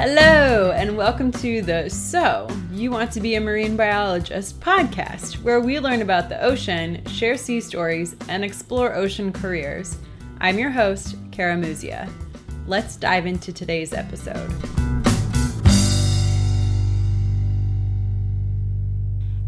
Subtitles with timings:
[0.00, 5.58] Hello, and welcome to the So You Want to Be a Marine Biologist podcast, where
[5.58, 9.96] we learn about the ocean, share sea stories, and explore ocean careers.
[10.40, 12.08] I'm your host, Kara Muzia.
[12.68, 14.48] Let's dive into today's episode.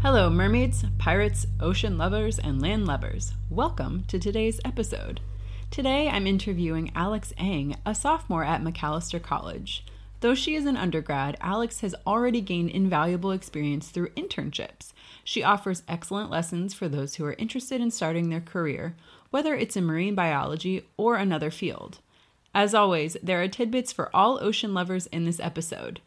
[0.01, 3.35] Hello, mermaids, pirates, ocean lovers, and land lovers.
[3.49, 5.21] Welcome to today's episode.
[5.69, 9.85] Today I'm interviewing Alex Ang, a sophomore at Macalester College.
[10.21, 14.93] Though she is an undergrad, Alex has already gained invaluable experience through internships.
[15.23, 18.95] She offers excellent lessons for those who are interested in starting their career,
[19.31, 21.99] whether it's in marine biology or another field.
[22.53, 26.01] As always, there are tidbits for all ocean lovers in this episode.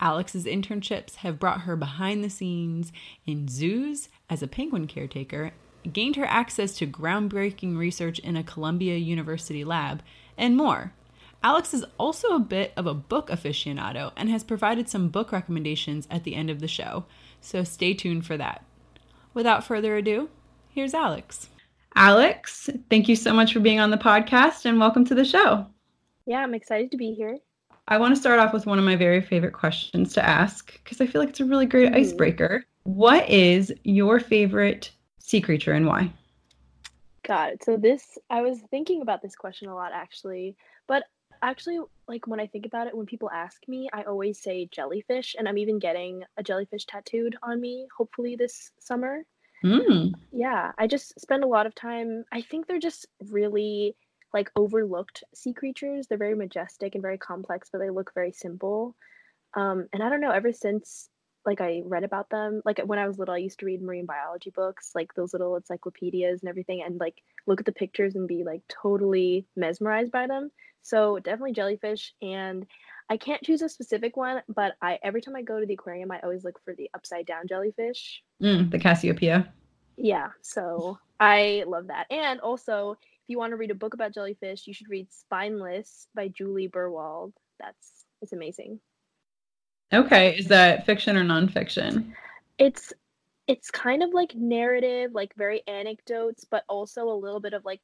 [0.00, 2.90] Alex's internships have brought her behind the scenes
[3.26, 5.52] in zoos as a penguin caretaker,
[5.92, 10.02] gained her access to groundbreaking research in a Columbia University lab,
[10.38, 10.94] and more.
[11.42, 16.08] Alex is also a bit of a book aficionado and has provided some book recommendations
[16.10, 17.04] at the end of the show,
[17.40, 18.64] so stay tuned for that.
[19.34, 20.28] Without further ado,
[20.70, 21.48] here's Alex.
[21.94, 25.64] Alex, thank you so much for being on the podcast and welcome to the show.
[26.26, 27.38] Yeah, I'm excited to be here.
[27.86, 31.00] I want to start off with one of my very favorite questions to ask because
[31.00, 31.96] I feel like it's a really great mm.
[31.96, 32.64] icebreaker.
[32.82, 36.12] What is your favorite sea creature and why?
[37.22, 40.56] God, so this, I was thinking about this question a lot actually,
[40.88, 41.04] but
[41.42, 45.36] actually like when I think about it, when people ask me, I always say jellyfish,
[45.38, 47.86] and I'm even getting a jellyfish tattooed on me.
[47.96, 49.24] Hopefully this summer.
[49.64, 50.12] Mm.
[50.32, 52.24] Yeah, I just spend a lot of time.
[52.32, 53.96] I think they're just really
[54.32, 56.06] like overlooked sea creatures.
[56.06, 58.94] They're very majestic and very complex, but they look very simple.
[59.54, 60.30] Um, and I don't know.
[60.30, 61.08] Ever since
[61.48, 62.60] like I read about them.
[62.64, 65.56] Like when I was little, I used to read marine biology books, like those little
[65.56, 70.26] encyclopedias and everything, and like look at the pictures and be like totally mesmerized by
[70.26, 70.50] them.
[70.82, 72.66] So definitely jellyfish, and
[73.10, 76.10] I can't choose a specific one, but I every time I go to the aquarium,
[76.10, 78.22] I always look for the upside down jellyfish.
[78.42, 79.52] Mm, the Cassiopeia.
[79.96, 84.14] Yeah, so I love that, and also if you want to read a book about
[84.14, 87.32] jellyfish, you should read Spineless by Juli Berwald.
[87.60, 88.80] That's it's amazing.
[89.92, 92.12] Okay, is that fiction or nonfiction?
[92.58, 92.92] It's
[93.46, 97.80] it's kind of like narrative, like very anecdotes, but also a little bit of like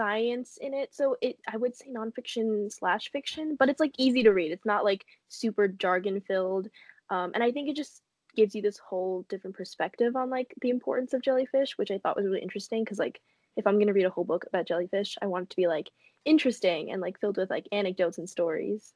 [0.00, 0.94] science in it.
[0.94, 4.50] So it I would say nonfiction slash fiction, but it's like easy to read.
[4.50, 6.68] It's not like super jargon filled.
[7.10, 8.00] Um, and I think it just
[8.34, 12.16] gives you this whole different perspective on like the importance of jellyfish, which I thought
[12.16, 13.20] was really interesting because like
[13.56, 15.90] if I'm gonna read a whole book about jellyfish, I want it to be like
[16.24, 18.94] interesting and like filled with like anecdotes and stories.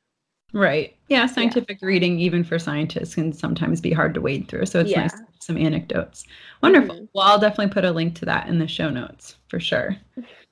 [0.54, 0.96] Right.
[1.08, 1.88] Yeah, scientific yeah.
[1.88, 4.66] reading, even for scientists, can sometimes be hard to wade through.
[4.66, 5.02] So it's yeah.
[5.02, 6.24] nice some anecdotes.
[6.62, 6.94] Wonderful.
[6.94, 7.04] Mm-hmm.
[7.12, 9.96] Well, I'll definitely put a link to that in the show notes for sure.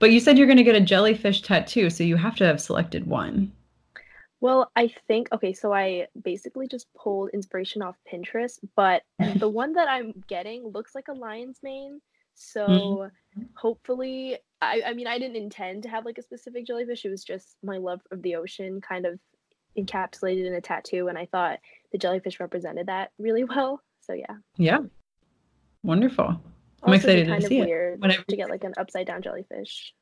[0.00, 2.60] But you said you're going to get a jellyfish tattoo, so you have to have
[2.60, 3.52] selected one.
[4.40, 9.02] Well, I think okay, so I basically just pulled inspiration off Pinterest, but
[9.36, 12.00] the one that I'm getting looks like a lion's mane.
[12.34, 13.42] So mm-hmm.
[13.54, 17.04] hopefully I I mean I didn't intend to have like a specific jellyfish.
[17.04, 19.20] It was just my love of the ocean kind of
[19.78, 21.58] encapsulated in a tattoo and I thought
[21.92, 23.82] the jellyfish represented that really well.
[24.00, 24.36] So yeah.
[24.56, 24.78] Yeah.
[25.82, 26.40] Wonderful.
[26.82, 28.00] I'm excited kind to see of weird.
[28.00, 28.22] Whenever...
[28.22, 29.94] to get like an upside down jellyfish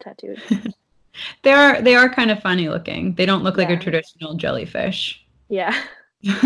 [0.00, 0.42] tattooed.
[1.42, 3.14] they are they are kind of funny looking.
[3.14, 3.64] They don't look yeah.
[3.64, 5.24] like a traditional jellyfish.
[5.48, 5.78] Yeah.
[6.22, 6.36] so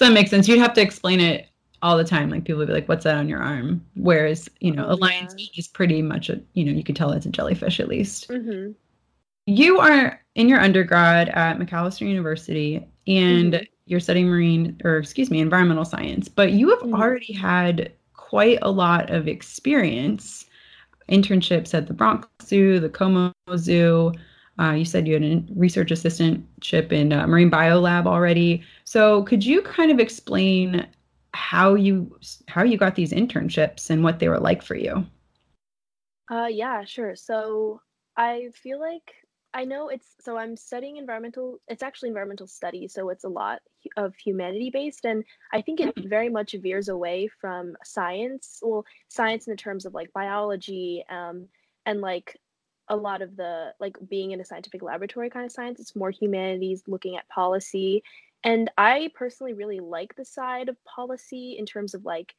[0.00, 0.48] that makes sense.
[0.48, 1.48] You'd have to explain it
[1.82, 2.30] all the time.
[2.30, 5.34] Like people would be like, "What's that on your arm?" Whereas you know, a lion's
[5.36, 5.46] yeah.
[5.56, 8.28] is pretty much a you know you could tell it's a jellyfish at least.
[8.28, 8.72] Mm-hmm.
[9.46, 13.64] You are in your undergrad at Macalester University, and mm-hmm.
[13.86, 16.28] you're studying marine or excuse me, environmental science.
[16.28, 16.94] But you have mm-hmm.
[16.94, 17.92] already had
[18.28, 20.44] quite a lot of experience
[21.08, 24.12] internships at the Bronx Zoo, the Como Zoo.
[24.60, 28.62] Uh, you said you had a research assistantship in uh, Marine Biolab already.
[28.84, 30.86] So could you kind of explain
[31.32, 32.18] how you
[32.48, 35.06] how you got these internships and what they were like for you?
[36.30, 37.16] Uh, yeah, sure.
[37.16, 37.80] So
[38.16, 39.14] I feel like
[39.58, 41.58] I know it's so I'm studying environmental.
[41.66, 43.58] It's actually environmental studies, so it's a lot
[43.96, 46.08] of humanity based, and I think it mm-hmm.
[46.08, 48.60] very much veers away from science.
[48.62, 51.48] Well, science in the terms of like biology, um,
[51.86, 52.36] and like
[52.86, 55.80] a lot of the like being in a scientific laboratory kind of science.
[55.80, 58.04] It's more humanities, looking at policy,
[58.44, 62.32] and I personally really like the side of policy in terms of like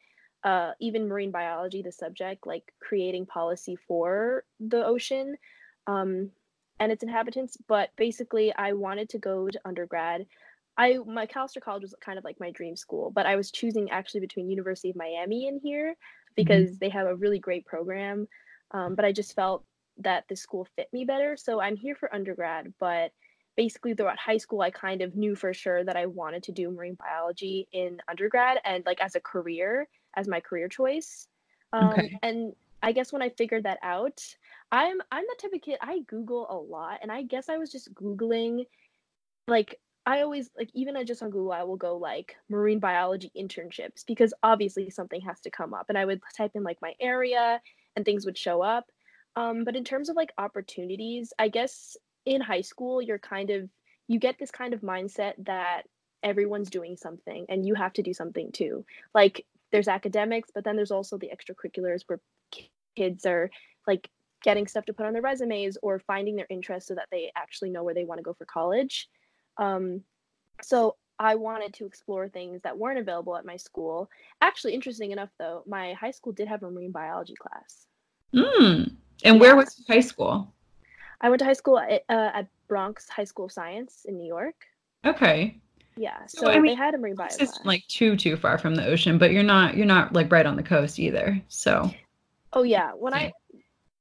[0.46, 5.36] uh, even marine biology, the subject, like creating policy for the ocean.
[5.86, 6.32] Um,
[6.80, 7.58] and its inhabitants.
[7.68, 10.26] But basically, I wanted to go to undergrad.
[10.78, 13.90] I my Macalester College was kind of like my dream school, but I was choosing
[13.90, 15.96] actually between University of Miami and here
[16.36, 16.78] because mm-hmm.
[16.80, 18.28] they have a really great program.
[18.72, 19.66] Um, but I just felt
[19.98, 22.74] that the school fit me better, so I'm here for undergrad.
[22.80, 23.12] But
[23.60, 26.72] basically throughout high school I kind of knew for sure that I wanted to do
[26.72, 29.86] marine biology in undergrad and like as a career
[30.16, 31.28] as my career choice.
[31.74, 32.18] Um, okay.
[32.24, 34.24] and I guess when I figured that out,
[34.72, 37.72] I'm I'm the type of kid I Google a lot and I guess I was
[37.72, 38.66] just Googling
[39.48, 44.06] like I always like even just on Google I will go like marine biology internships
[44.06, 47.62] because obviously something has to come up and I would type in like my area
[47.96, 48.86] and things would show up.
[49.36, 53.70] Um, but in terms of like opportunities, I guess in high school you're kind of
[54.08, 55.84] you get this kind of mindset that
[56.22, 58.86] everyone's doing something and you have to do something too.
[59.14, 62.20] Like there's academics, but then there's also the extracurriculars where
[62.96, 63.50] kids are
[63.88, 64.10] like
[64.44, 67.70] getting stuff to put on their resumes or finding their interest so that they actually
[67.70, 69.10] know where they want to go for college.
[69.58, 70.02] Um,
[70.62, 74.10] so I wanted to explore things that weren't available at my school.
[74.42, 77.88] Actually, interesting enough, though, my high school did have a marine biology class.
[78.34, 78.96] Mm.
[79.26, 79.42] And yeah.
[79.42, 80.54] where was high school?
[81.22, 84.28] I went to high school at, uh, at Bronx High School of Science in New
[84.28, 84.56] York.
[85.06, 85.60] Okay.
[85.98, 87.44] Yeah, so, so I mean, they had a marine biology.
[87.44, 90.46] It's like too too far from the ocean, but you're not you're not like right
[90.46, 91.42] on the coast either.
[91.50, 91.92] So.
[92.54, 93.34] Oh yeah, when I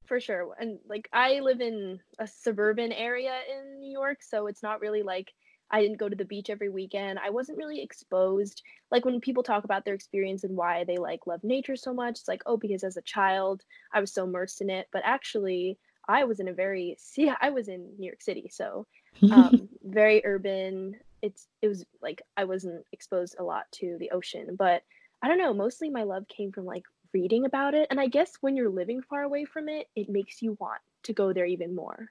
[0.08, 4.62] for sure, and like I live in a suburban area in New York, so it's
[4.62, 5.32] not really like
[5.70, 7.18] I didn't go to the beach every weekend.
[7.18, 8.62] I wasn't really exposed.
[8.90, 12.20] Like when people talk about their experience and why they like love nature so much,
[12.20, 13.62] it's like, oh, because as a child,
[13.92, 14.88] I was so immersed in it.
[14.92, 15.78] But actually,
[16.08, 18.86] I was in a very see, I was in New York City, so
[19.30, 20.96] um, very urban.
[21.20, 24.82] It's it was like I wasn't exposed a lot to the ocean, but
[25.20, 25.52] I don't know.
[25.52, 29.02] Mostly my love came from like reading about it, and I guess when you're living
[29.02, 32.10] far away from it, it makes you want to go there even more,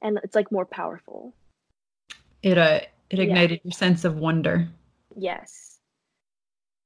[0.00, 1.34] and it's like more powerful.
[2.42, 2.80] It uh
[3.10, 3.64] it ignited yeah.
[3.64, 4.68] your sense of wonder.
[5.16, 5.78] Yes.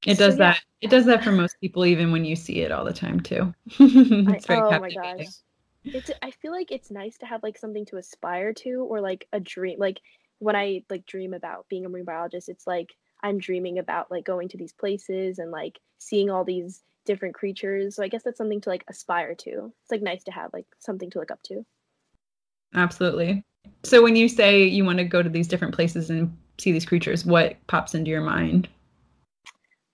[0.04, 0.88] It does so, that yeah.
[0.88, 3.54] it does that for most people even when you see it all the time too.
[3.78, 5.26] It's I, oh my gosh.
[5.84, 9.28] It's i feel like it's nice to have like something to aspire to or like
[9.32, 10.00] a dream like
[10.40, 14.24] when i like dream about being a marine biologist it's like i'm dreaming about like
[14.24, 18.38] going to these places and like seeing all these different creatures so i guess that's
[18.38, 21.42] something to like aspire to it's like nice to have like something to look up
[21.42, 21.64] to
[22.74, 23.44] absolutely
[23.84, 26.86] so when you say you want to go to these different places and see these
[26.86, 28.68] creatures, what pops into your mind?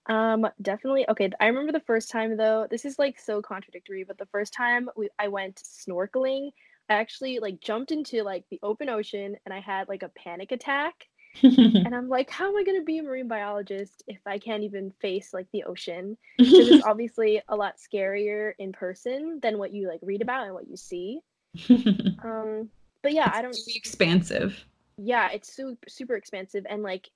[0.07, 1.05] Um, definitely.
[1.09, 2.67] Okay, I remember the first time though.
[2.69, 6.49] This is like so contradictory, but the first time we I went snorkeling,
[6.89, 10.51] I actually like jumped into like the open ocean and I had like a panic
[10.51, 10.93] attack.
[11.43, 14.63] and I'm like, how am I going to be a marine biologist if I can't
[14.63, 16.17] even face like the ocean?
[16.37, 20.53] Because it's obviously a lot scarier in person than what you like read about and
[20.53, 21.21] what you see.
[21.69, 22.69] um,
[23.01, 23.57] but yeah, it's I don't.
[23.75, 24.63] expansive.
[24.97, 27.09] Yeah, it's super super expansive, and like,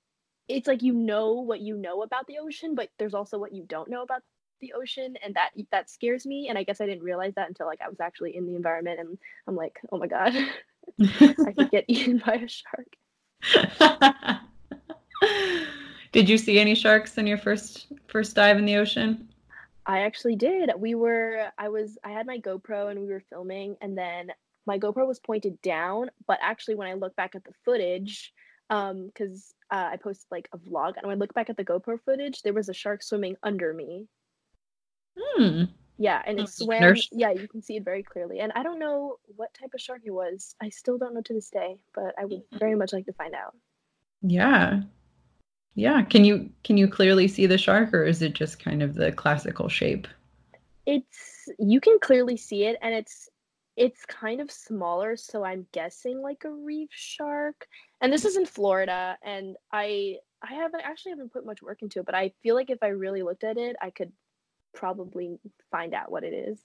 [0.48, 3.64] it's like you know what you know about the ocean, but there's also what you
[3.68, 4.22] don't know about
[4.60, 6.48] the ocean, and that that scares me.
[6.48, 8.98] And I guess I didn't realize that until like I was actually in the environment,
[8.98, 10.34] and I'm like, oh my god,
[11.00, 12.96] I could get eaten by a shark.
[16.12, 19.28] did you see any sharks in your first first dive in the ocean?
[19.86, 20.70] I actually did.
[20.76, 24.32] We were I was I had my GoPro and we were filming and then
[24.66, 28.34] my GoPro was pointed down, but actually when I look back at the footage,
[28.70, 31.64] um, because uh, I posted like a vlog, and when I look back at the
[31.64, 34.08] GoPro footage, there was a shark swimming under me.
[35.18, 35.64] Hmm.
[35.98, 36.96] Yeah, and hmm, it swam.
[37.12, 38.38] Yeah, you can see it very clearly.
[38.38, 40.54] And I don't know what type of shark it was.
[40.62, 42.78] I still don't know to this day, but I would very mm-hmm.
[42.78, 43.54] much like to find out.
[44.22, 44.82] Yeah.
[45.74, 46.02] Yeah.
[46.02, 49.12] Can you can you clearly see the shark or is it just kind of the
[49.12, 50.06] classical shape?
[50.86, 53.28] It's you can clearly see it and it's
[53.76, 57.68] it's kind of smaller, so I'm guessing like a reef shark.
[58.00, 62.00] And this is in Florida, and I I haven't actually haven't put much work into
[62.00, 64.12] it, but I feel like if I really looked at it, I could
[64.78, 65.38] probably
[65.70, 66.58] find out what it is.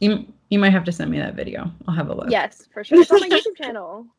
[0.00, 1.70] You you might have to send me that video.
[1.86, 2.30] I'll have a look.
[2.30, 3.00] Yes, for sure.
[3.00, 4.06] It's on my YouTube channel.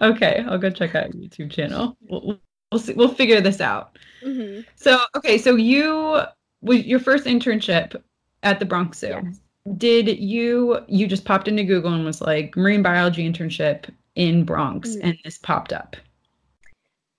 [0.00, 1.96] Okay, I'll go check out your YouTube channel.
[2.08, 2.38] We'll,
[2.70, 2.92] we'll see.
[2.92, 3.98] We'll figure this out.
[4.22, 4.60] Mm-hmm.
[4.76, 6.20] So okay, so you
[6.60, 8.00] was your first internship
[8.44, 9.20] at the Bronx Zoo.
[9.24, 9.40] Yes
[9.76, 14.90] did you you just popped into google and was like marine biology internship in bronx
[14.90, 15.08] mm-hmm.
[15.08, 15.96] and this popped up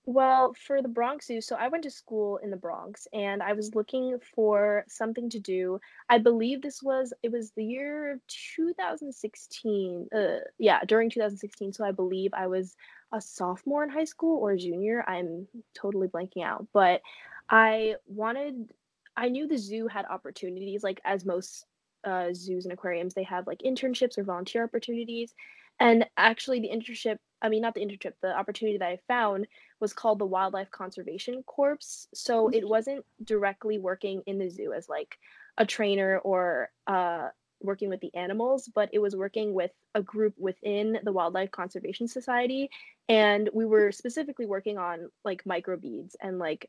[0.08, 3.52] well for the bronx zoo so i went to school in the bronx and i
[3.52, 10.08] was looking for something to do i believe this was it was the year 2016
[10.16, 12.74] uh, yeah during 2016 so i believe i was
[13.12, 17.02] a sophomore in high school or a junior i'm totally blanking out but
[17.50, 18.72] i wanted
[19.18, 21.66] I knew the zoo had opportunities, like as most
[22.04, 25.34] uh, zoos and aquariums, they have like internships or volunteer opportunities.
[25.80, 29.46] And actually, the internship, I mean, not the internship, the opportunity that I found
[29.80, 32.06] was called the Wildlife Conservation Corps.
[32.14, 32.68] So it mm-hmm.
[32.68, 35.18] wasn't directly working in the zoo as like
[35.56, 37.28] a trainer or uh,
[37.60, 42.08] working with the animals, but it was working with a group within the Wildlife Conservation
[42.08, 42.70] Society.
[43.08, 46.68] And we were specifically working on like microbeads and like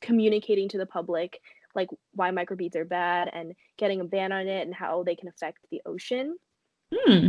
[0.00, 1.40] communicating to the public
[1.74, 5.28] like why microbeads are bad and getting a ban on it and how they can
[5.28, 6.36] affect the ocean.
[6.92, 7.28] Hmm.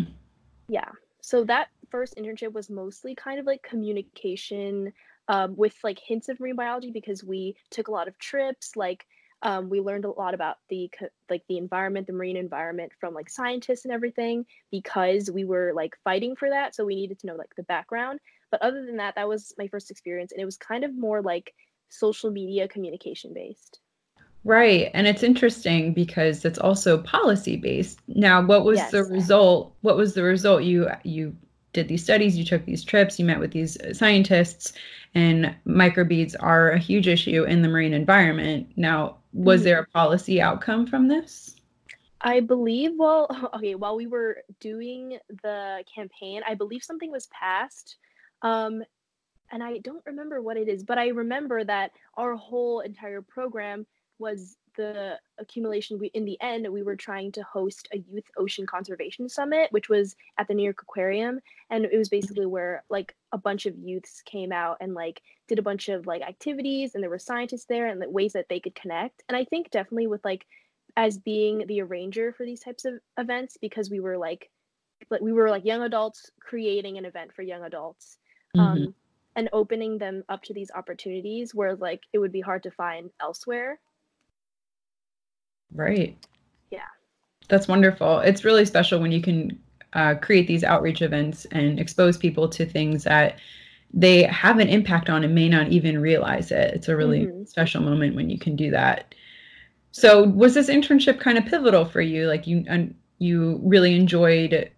[0.67, 0.89] Yeah.
[1.21, 4.93] So that first internship was mostly kind of like communication
[5.27, 8.75] um, with like hints of marine biology because we took a lot of trips.
[8.75, 9.05] Like
[9.41, 10.89] um, we learned a lot about the
[11.29, 15.95] like the environment, the marine environment from like scientists and everything because we were like
[16.03, 16.75] fighting for that.
[16.75, 18.19] So we needed to know like the background.
[18.51, 21.21] But other than that, that was my first experience, and it was kind of more
[21.21, 21.53] like
[21.89, 23.79] social media communication based.
[24.43, 24.89] Right.
[24.93, 27.99] And it's interesting because it's also policy based.
[28.07, 28.91] Now, what was yes.
[28.91, 29.75] the result?
[29.81, 30.63] What was the result?
[30.63, 31.35] You you
[31.73, 34.73] did these studies, you took these trips, you met with these scientists,
[35.13, 38.71] and microbeads are a huge issue in the marine environment.
[38.75, 39.65] Now, was mm-hmm.
[39.65, 41.55] there a policy outcome from this?
[42.21, 47.97] I believe, well, okay, while we were doing the campaign, I believe something was passed.
[48.41, 48.83] Um,
[49.51, 53.85] and I don't remember what it is, but I remember that our whole entire program
[54.19, 55.99] was the accumulation.
[55.99, 59.89] We in the end we were trying to host a youth ocean conservation summit which
[59.89, 61.39] was at the new york aquarium.
[61.69, 65.59] And it was basically where like a bunch of youths came out and like did
[65.59, 68.59] a bunch of like activities and there were scientists there and the ways that they
[68.59, 69.23] could connect.
[69.27, 70.45] And i think definitely with like
[70.97, 74.49] as being the arranger for these types of events because we were like
[75.09, 78.17] like we were like young adults creating an event for young adults
[78.55, 78.65] mm-hmm.
[78.65, 78.95] um
[79.35, 83.09] and opening them up to these opportunities where like it would be hard to find
[83.21, 83.79] elsewhere
[85.73, 86.17] Right.
[86.71, 86.87] Yeah.
[87.47, 88.19] That's wonderful.
[88.19, 89.59] It's really special when you can
[89.93, 93.39] uh, create these outreach events and expose people to things that
[93.93, 96.73] they have an impact on and may not even realize it.
[96.73, 97.45] It's a really mm-hmm.
[97.45, 99.15] special moment when you can do that.
[99.91, 102.27] So, was this internship kind of pivotal for you?
[102.27, 102.63] Like you,
[103.17, 104.69] you really enjoyed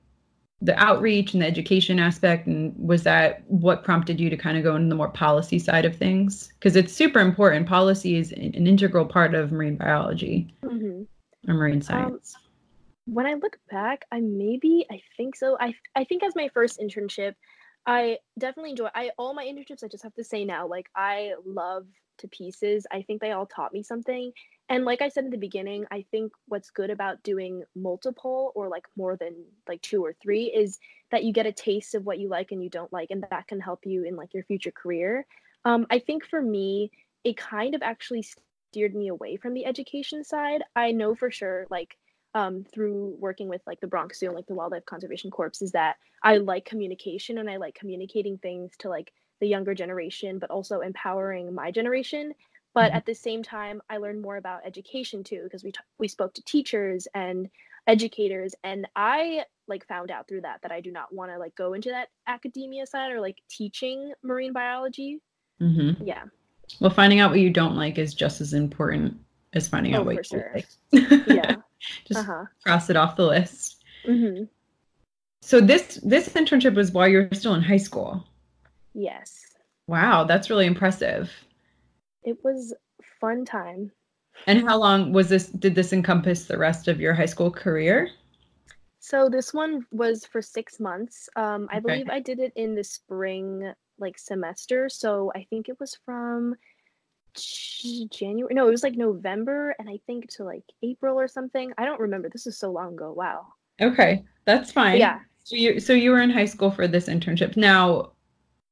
[0.61, 4.63] the outreach and the education aspect and was that what prompted you to kind of
[4.63, 6.51] go into the more policy side of things?
[6.59, 7.67] Because it's super important.
[7.67, 11.03] Policy is an integral part of marine biology mm-hmm.
[11.49, 12.35] or marine um, science.
[12.35, 12.41] um,
[13.05, 15.57] when i look back i maybe i think so.
[15.59, 17.33] I i think as my first internship
[17.87, 21.33] i definitely enjoy i all my internships i just have to say now like i
[21.43, 21.87] love
[22.21, 22.87] to pieces.
[22.91, 24.31] I think they all taught me something
[24.71, 28.69] and like i said in the beginning i think what's good about doing multiple or
[28.69, 29.35] like more than
[29.67, 30.79] like two or three is
[31.11, 33.47] that you get a taste of what you like and you don't like and that
[33.47, 35.25] can help you in like your future career.
[35.65, 36.89] Um, i think for me
[37.23, 38.23] it kind of actually
[38.71, 40.63] steered me away from the education side.
[40.75, 41.97] I know for sure like
[42.33, 45.73] um, through working with like the Bronx Zoo and like the Wildlife Conservation Corps is
[45.73, 49.11] that I like communication and I like communicating things to like
[49.41, 52.33] the younger generation, but also empowering my generation
[52.73, 52.97] but mm-hmm.
[52.97, 56.33] at the same time i learned more about education too because we t- we spoke
[56.33, 57.49] to teachers and
[57.87, 61.55] educators and i like found out through that that i do not want to like
[61.55, 65.19] go into that academia side or like teaching marine biology
[65.59, 66.03] mm-hmm.
[66.03, 66.23] yeah
[66.79, 69.17] well finding out what you don't like is just as important
[69.53, 70.51] as finding oh, out what you sure.
[70.53, 70.67] like
[71.27, 71.55] yeah
[72.05, 72.45] just uh-huh.
[72.63, 74.43] cross it off the list mm-hmm.
[75.41, 78.23] so this this internship was while you were still in high school
[78.93, 79.45] yes
[79.87, 81.31] wow that's really impressive
[82.23, 82.73] it was
[83.19, 83.91] fun time.
[84.47, 85.47] And how long was this?
[85.47, 88.09] Did this encompass the rest of your high school career?
[88.99, 91.27] So this one was for six months.
[91.35, 91.81] Um, I okay.
[91.81, 94.89] believe I did it in the spring like semester.
[94.89, 96.55] So I think it was from
[98.11, 98.53] January.
[98.53, 101.71] No, it was like November, and I think to like April or something.
[101.77, 102.29] I don't remember.
[102.29, 103.13] This is so long ago.
[103.13, 103.47] Wow.
[103.81, 104.99] Okay, that's fine.
[104.99, 105.19] Yeah.
[105.43, 107.57] So you so you were in high school for this internship.
[107.57, 108.11] Now,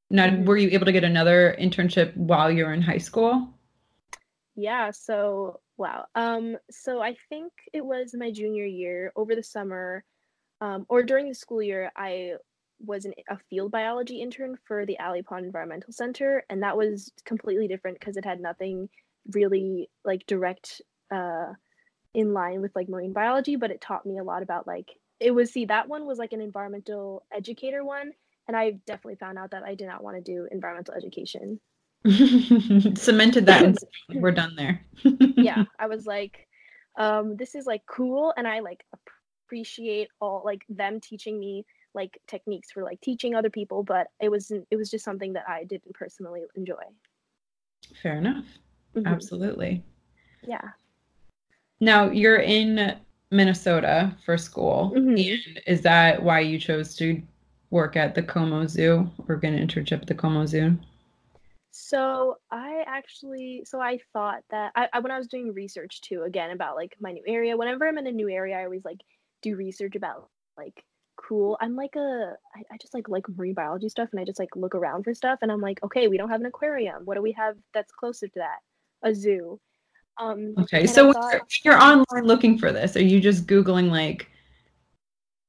[0.10, 0.46] now, mm-hmm.
[0.46, 3.50] were you able to get another internship while you were in high school?
[4.56, 6.06] Yeah, so wow.
[6.16, 10.04] Um, so I think it was my junior year over the summer,
[10.62, 12.34] um, or during the school year, I
[12.86, 17.12] was an, a field biology intern for the Alley Pond Environmental Center, and that was
[17.25, 18.89] completely different because it had nothing
[19.34, 21.54] really like direct uh,
[22.13, 24.89] in line with like marine biology, but it taught me a lot about like
[25.20, 28.12] it was see that one was like an environmental educator one
[28.50, 31.60] and I definitely found out that I did not want to do environmental education.
[32.96, 33.77] Cemented that and
[34.15, 34.84] we're done there.
[35.38, 36.48] yeah, I was like,
[36.98, 38.84] um, this is like cool, and I like
[39.46, 41.63] appreciate all like them teaching me
[41.94, 45.48] like techniques for like teaching other people, but it wasn't, it was just something that
[45.48, 46.82] I didn't personally enjoy.
[48.01, 48.46] Fair enough.
[48.96, 49.06] Mm-hmm.
[49.06, 49.84] Absolutely.
[50.41, 50.70] Yeah.
[51.82, 52.98] Now you're in
[53.29, 54.91] Minnesota for school.
[54.96, 55.60] Mm-hmm.
[55.68, 57.22] Is that why you chose to
[57.71, 60.77] work at the Como Zoo or get an internship at the Como Zoo?
[61.71, 66.23] So I actually, so I thought that I, I, when I was doing research too,
[66.23, 67.55] again about like my new area.
[67.55, 68.99] Whenever I'm in a new area, I always like
[69.41, 70.83] do research about like
[71.15, 71.57] cool.
[71.61, 74.55] I'm like a I, I just like like marine biology stuff and I just like
[74.55, 77.05] look around for stuff and I'm like, okay, we don't have an aquarium.
[77.05, 78.59] What do we have that's closer to that?
[79.03, 79.59] A zoo.
[80.19, 84.27] Um Okay, so thought, when you're online looking for this, are you just Googling like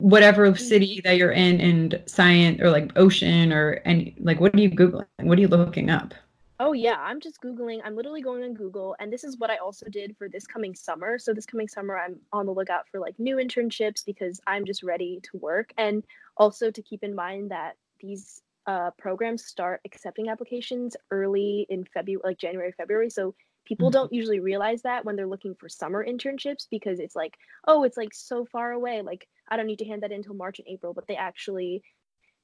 [0.00, 0.62] whatever mm-hmm.
[0.62, 4.70] city that you're in and science or like ocean or any like what are you
[4.70, 5.06] Googling?
[5.18, 6.14] What are you looking up?
[6.62, 7.80] Oh yeah, I'm just googling.
[7.82, 10.74] I'm literally going on Google, and this is what I also did for this coming
[10.74, 11.18] summer.
[11.18, 14.82] So this coming summer, I'm on the lookout for like new internships because I'm just
[14.82, 16.04] ready to work, and
[16.36, 22.20] also to keep in mind that these uh, programs start accepting applications early in February,
[22.24, 23.08] like January, February.
[23.08, 23.94] So people mm-hmm.
[23.94, 27.36] don't usually realize that when they're looking for summer internships because it's like,
[27.66, 29.02] oh, it's like so far away.
[29.02, 31.82] Like I don't need to hand that in until March and April, but they actually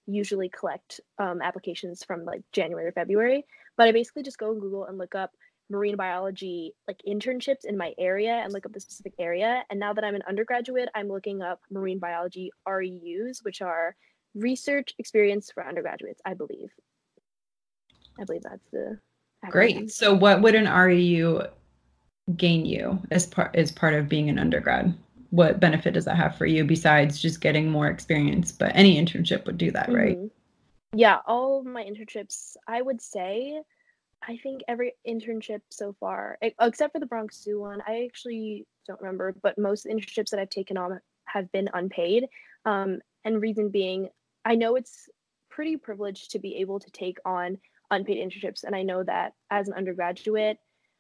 [0.07, 3.45] usually collect um, applications from like January or February.
[3.77, 5.33] But I basically just go on Google and look up
[5.69, 9.65] marine biology like internships in my area and look up the specific area.
[9.71, 13.97] And now that I'm an undergraduate, I'm looking up marine biology REUs, which are
[14.35, 16.71] research experience for undergraduates, I believe.
[18.19, 18.99] I believe that's the.
[19.51, 19.91] Great.
[19.91, 21.49] So what would an REU
[22.37, 24.95] gain you as part as part of being an undergrad?
[25.31, 28.53] what benefit does that have for you besides just getting more experience?
[28.53, 30.17] But any internship would do that, right?
[30.17, 30.99] Mm-hmm.
[30.99, 33.61] Yeah, all my internships, I would say,
[34.27, 39.01] I think every internship so far, except for the Bronx Zoo one, I actually don't
[39.01, 42.29] remember, but most internships that I've taken on have been unpaid.
[42.65, 44.09] Um, and reason being,
[44.45, 45.09] I know it's
[45.51, 47.59] pretty privileged to be able to take on
[47.91, 50.59] unpaid internships, and I know that as an undergraduate,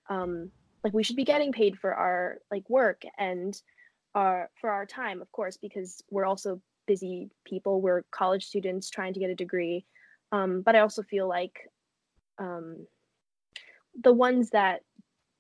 [0.09, 0.50] um,
[0.85, 3.61] like we should be getting paid for our like work and
[4.14, 9.12] our for our time of course because we're also busy people we're college students trying
[9.12, 9.85] to get a degree.
[10.33, 11.71] Um, but i also feel like
[12.38, 12.87] um,
[14.02, 14.81] the ones that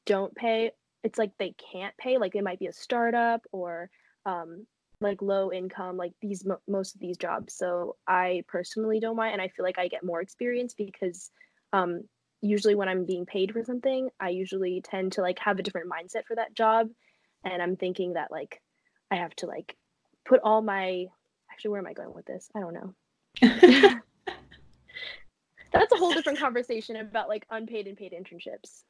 [0.04, 0.70] don't pay
[1.02, 3.90] it's like they can't pay like it might be a startup or
[4.24, 4.66] um,
[5.00, 9.32] like low income like these mo- most of these jobs so i personally don't mind
[9.34, 11.30] and i feel like i get more experience because
[11.72, 12.02] um,
[12.40, 15.90] usually when i'm being paid for something i usually tend to like have a different
[15.90, 16.88] mindset for that job
[17.44, 18.60] and i'm thinking that like
[19.10, 19.76] I have to like
[20.24, 21.06] put all my
[21.50, 22.50] actually where am I going with this?
[22.54, 22.94] I don't know.
[25.72, 28.82] That's a whole different conversation about like unpaid and paid internships.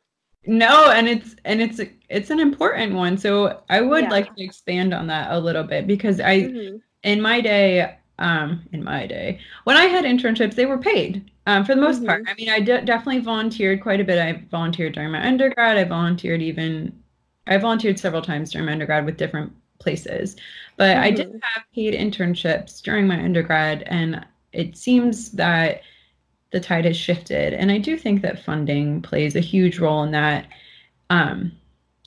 [0.46, 3.18] No, and it's and it's it's an important one.
[3.18, 4.11] So I would yeah.
[4.11, 6.76] like to expand on that a little bit because I mm-hmm.
[7.02, 11.64] in my day um in my day when I had internships they were paid um
[11.64, 12.06] for the most mm-hmm.
[12.06, 12.24] part.
[12.28, 14.18] I mean I de- definitely volunteered quite a bit.
[14.18, 15.76] I volunteered during my undergrad.
[15.76, 16.92] I volunteered even
[17.46, 20.37] I volunteered several times during my undergrad with different places.
[20.76, 21.04] But mm-hmm.
[21.04, 21.38] I did mm-hmm.
[21.42, 25.82] have paid internships during my undergrad, and it seems that
[26.52, 27.52] the tide has shifted.
[27.54, 30.46] And I do think that funding plays a huge role in that.
[31.11, 31.52] Um,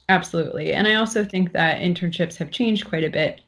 [0.08, 0.74] absolutely.
[0.74, 3.42] And I also think that internships have changed quite a bit.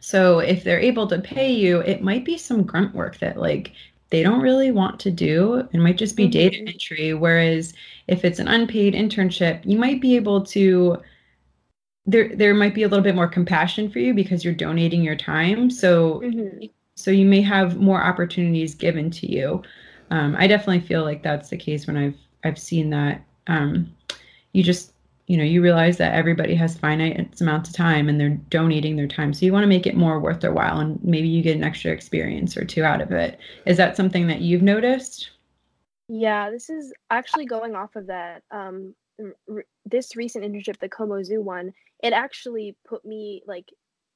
[0.00, 3.72] So if they're able to pay you, it might be some grunt work that like
[4.10, 5.68] they don't really want to do.
[5.72, 6.30] It might just be mm-hmm.
[6.30, 7.14] data entry.
[7.14, 7.74] Whereas
[8.06, 10.98] if it's an unpaid internship, you might be able to
[12.08, 15.14] there there might be a little bit more compassion for you because you're donating your
[15.14, 16.64] time so mm-hmm.
[16.94, 19.62] so you may have more opportunities given to you
[20.10, 23.24] um, i definitely feel like that's the case when i've i've seen that.
[23.46, 23.94] Um,
[24.52, 24.92] you just
[25.26, 29.06] you know you realize that everybody has finite amounts of time and they're donating their
[29.06, 29.32] time.
[29.34, 31.64] So you want to make it more worth their while and maybe you get an
[31.64, 33.38] extra experience or two out of it.
[33.66, 35.30] Is that something that you've noticed?
[36.08, 38.94] Yeah this is actually going off of that um,
[39.84, 43.68] this recent internship the como zoo one it actually put me like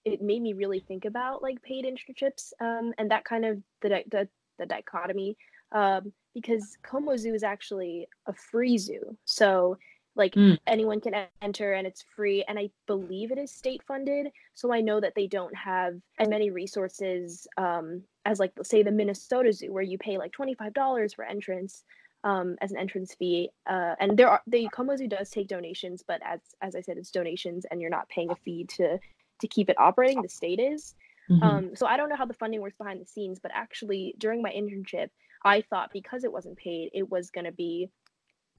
[0.04, 4.02] it made me really think about like paid internships um, and that kind of the,
[4.10, 4.28] the,
[4.58, 5.36] the dichotomy
[5.72, 9.16] um, because Como Zoo is actually a free zoo.
[9.24, 9.76] So
[10.14, 10.58] like mm.
[10.66, 14.28] anyone can enter and it's free and I believe it is state funded.
[14.54, 18.90] So I know that they don't have as many resources um, as like say the
[18.90, 21.84] Minnesota Zoo where you pay like $25 for entrance
[22.24, 23.50] um, as an entrance fee.
[23.68, 26.96] Uh, and there are the Como Zoo does take donations, but as as I said,
[26.98, 28.98] it's donations, and you're not paying a fee to
[29.40, 30.22] to keep it operating.
[30.22, 30.94] The state is.
[31.30, 31.42] Mm-hmm.
[31.42, 34.42] Um, so I don't know how the funding works behind the scenes, but actually during
[34.42, 35.08] my internship,
[35.44, 37.90] I thought because it wasn't paid, it was gonna be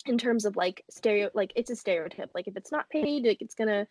[0.05, 2.31] in terms of like stereo like it's a stereotype.
[2.33, 3.87] Like if it's not paid, like it's gonna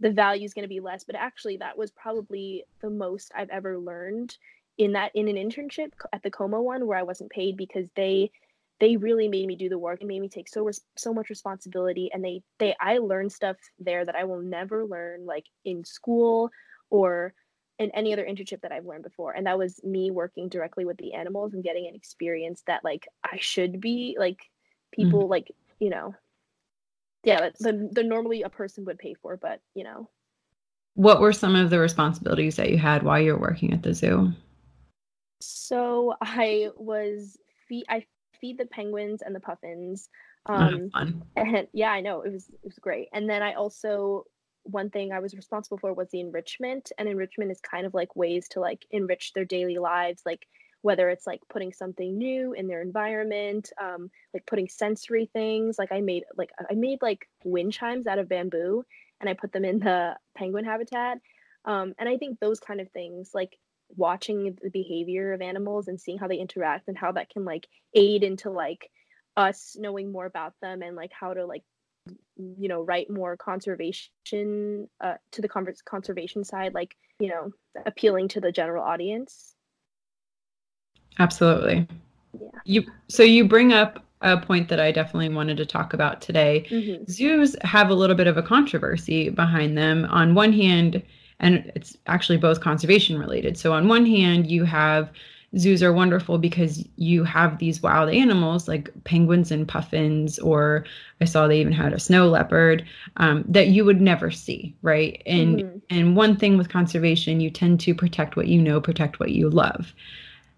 [0.00, 1.04] the value is gonna be less.
[1.04, 4.36] But actually that was probably the most I've ever learned
[4.78, 8.30] in that in an internship at the Como one where I wasn't paid because they
[8.80, 11.30] they really made me do the work and made me take so res- so much
[11.30, 15.84] responsibility and they they I learned stuff there that I will never learn like in
[15.84, 16.50] school
[16.90, 17.34] or
[17.78, 20.96] in any other internship that I've learned before and that was me working directly with
[20.98, 24.38] the animals and getting an experience that like I should be like
[24.92, 25.30] people mm-hmm.
[25.30, 26.14] like you know
[27.24, 30.08] yeah the the normally a person would pay for but you know
[30.94, 33.94] what were some of the responsibilities that you had while you were working at the
[33.94, 34.32] zoo?
[35.40, 37.36] So I was
[37.68, 38.06] feed I
[38.40, 40.08] feed the penguins and the puffins.
[40.46, 41.22] Oh, Um, fun.
[41.36, 43.08] and yeah, I know it was it was great.
[43.12, 44.24] And then I also
[44.64, 48.16] one thing I was responsible for was the enrichment, and enrichment is kind of like
[48.16, 50.46] ways to like enrich their daily lives, like
[50.82, 55.78] whether it's like putting something new in their environment, um, like putting sensory things.
[55.78, 58.84] Like I made like I made like wind chimes out of bamboo,
[59.20, 61.18] and I put them in the penguin habitat.
[61.64, 63.58] Um, and I think those kind of things, like
[63.96, 67.66] watching the behavior of animals and seeing how they interact and how that can like
[67.94, 68.90] aid into like
[69.36, 71.62] us knowing more about them and like how to like
[72.36, 75.48] you know write more conservation uh, to the
[75.84, 77.50] conservation side like you know
[77.86, 79.54] appealing to the general audience
[81.18, 81.86] Absolutely.
[82.34, 86.20] yeah You so you bring up a point that I definitely wanted to talk about
[86.20, 86.66] today.
[86.68, 90.06] hmm Zoos have a little bit of a controversy behind them.
[90.06, 91.02] On one hand,
[91.40, 93.58] and it's actually both conservation related.
[93.58, 95.10] So on one hand, you have
[95.58, 100.84] zoos are wonderful because you have these wild animals like penguins and puffins, or
[101.20, 102.84] I saw they even had a snow leopard
[103.18, 105.22] um, that you would never see, right?
[105.26, 105.80] And Mhm.
[105.90, 109.50] and one thing with conservation, you tend to protect what you know, protect what you
[109.50, 109.92] love.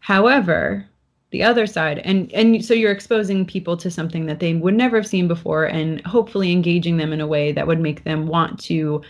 [0.01, 0.87] However,
[1.31, 4.97] the other side and and so you're exposing people to something that they would never
[4.97, 8.59] have seen before and hopefully engaging them in a way that would make them want
[8.61, 9.03] to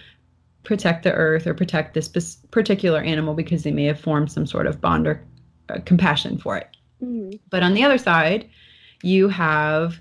[0.64, 2.08] protect the earth or protect this
[2.50, 5.22] particular animal because they may have formed some sort of bond or
[5.84, 6.68] compassion for it
[7.00, 7.40] Mhm.
[7.50, 8.48] but on the other side
[9.02, 10.00] you have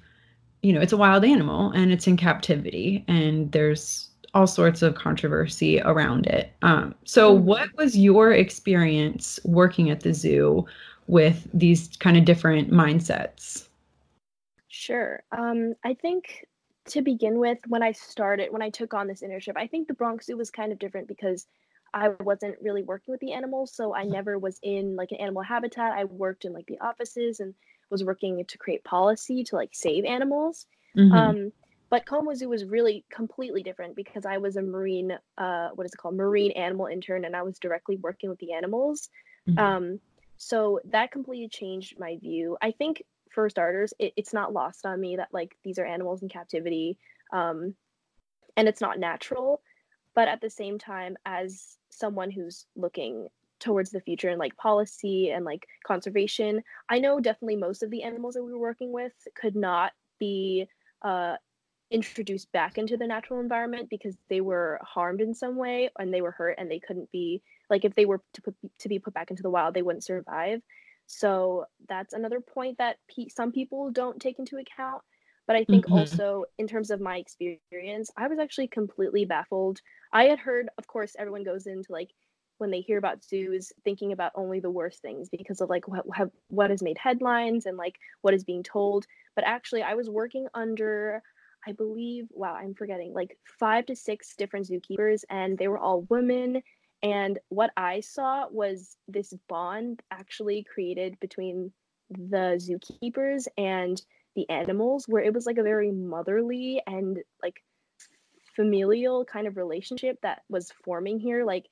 [0.63, 4.95] you know it's a wild animal and it's in captivity and there's all sorts of
[4.95, 7.39] controversy around it um, so Mhm.
[7.39, 10.65] what was your experience working at the zoo
[11.08, 13.67] with these kind of different mindsets
[14.67, 15.23] Sure.
[15.32, 16.45] Um, I think
[16.88, 19.93] to begin with, when I started, when I took on this internship, I think the
[19.93, 21.47] Bronx Zoo was kind of different because
[21.93, 25.43] I wasn't really working with the animals, so I never was in like an animal
[25.43, 25.93] habitat.
[25.93, 27.54] I worked in like the offices and
[27.89, 30.65] was working to create policy to like save animals.
[30.98, 31.12] Mhm.
[31.13, 31.54] Um,
[31.89, 35.93] but Como Zoo was really completely different because I was a marine, uh, what is
[35.93, 39.10] it called, marine animal intern, and I was directly working with the animals.
[39.48, 39.60] Mhm.
[39.60, 40.02] Um,
[40.38, 42.58] so that completely changed my view.
[42.62, 46.21] I think for starters, it, it's not lost on me that like these are animals
[46.24, 46.98] in captivity,
[47.32, 47.76] um,
[48.58, 49.62] and it's not natural.
[50.15, 53.28] But at the same time, as someone who's looking
[53.60, 58.04] towards the future and like policy and like conservation, I know definitely most of the
[58.04, 60.67] animals that we were working with could not be
[61.01, 61.36] uh,
[61.91, 66.21] introduced back into the natural environment because they were harmed in some way and they
[66.21, 69.13] were hurt and they couldn't be like if they were to put to be put
[69.13, 70.62] back into the wild they wouldn't survive.
[71.08, 75.04] So that's another point that pe- some people don't take into account
[75.48, 75.92] but i think Mhm.
[75.92, 79.82] also in terms of my experience i was actually completely baffled.
[80.14, 82.12] I had heard of course everyone goes into like
[82.58, 86.06] when they hear about zoos thinking about only the worst things because of like what
[86.14, 89.06] have, what has made headlines and like what is being told.
[89.36, 91.22] But actually i was working under
[91.68, 96.04] i believe wow i'm forgetting like five to six different zookeepers and they were all
[96.10, 96.62] women.
[97.04, 101.72] And what i saw was this bond actually created between
[102.10, 104.02] the zookeepers and
[104.36, 107.63] the animals where it was like a very motherly and like
[108.56, 111.45] familial kind of relationship that was forming here.
[111.45, 111.65] Like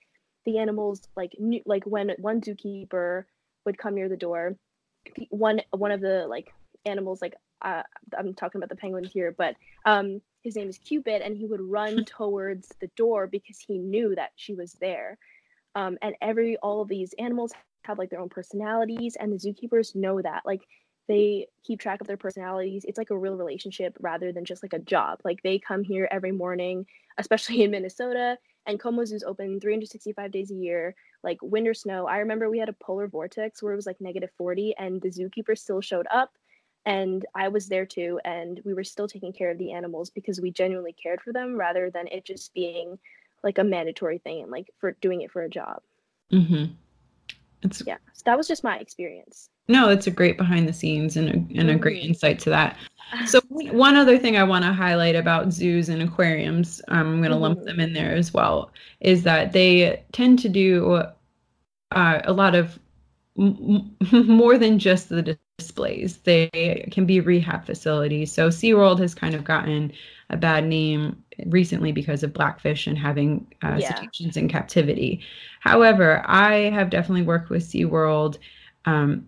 [0.46, 3.24] the animals like knew like when one zookeeper
[3.66, 4.56] would come near the door
[5.30, 6.54] one one of the like
[6.86, 7.84] animals like uh,
[8.18, 11.62] i'm talking about the penguin here but um his name is cupid and he would
[11.62, 15.18] run towards the door because he knew that she was there.
[15.76, 19.96] Um and every all of these animals have like their own personalities and the zookeepers
[19.96, 20.44] know that.
[20.46, 20.62] Like
[21.08, 24.74] they keep track of their personalities it's like a real relationship rather than just like
[24.74, 25.20] a job.
[25.24, 26.86] Like they come here every morning
[27.18, 32.08] especially in minnesota and como zoo's open 365 days a year like wind or snow.
[32.08, 35.10] I remember we had a polar vortex where it was like negative 40 and the
[35.10, 36.32] zookeeper still showed up
[36.86, 40.42] and i was there too and we were still taking care of the animals because
[40.42, 43.00] we genuinely cared for them rather than it just being
[43.44, 45.82] like a mandatory thing and like for doing it for a job.
[46.32, 46.74] Mm-hmm.
[47.62, 51.18] It's yeah so that was just my experience no, it's a great behind the scenes
[51.18, 52.10] and a, and a great Mhm.
[52.10, 52.78] insight to that.
[53.28, 57.30] So one other thing I want to highlight about zoos and aquariums, um, I'm going
[57.32, 57.66] to lump Mhm.
[57.66, 58.72] them in there as well,
[59.02, 61.04] is that they tend to do
[61.92, 62.80] uh, a lot of
[63.38, 66.18] m- m- more than just the displays.
[66.20, 68.32] They can be rehab facilities.
[68.32, 69.92] So SeaWorld has kind of gotten
[70.30, 73.88] a bad name recently because of blackfish and having uh, Yeah.
[73.88, 75.22] cetaceans in captivity.
[75.60, 78.38] However, I have definitely worked with SeaWorld
[78.86, 79.26] um,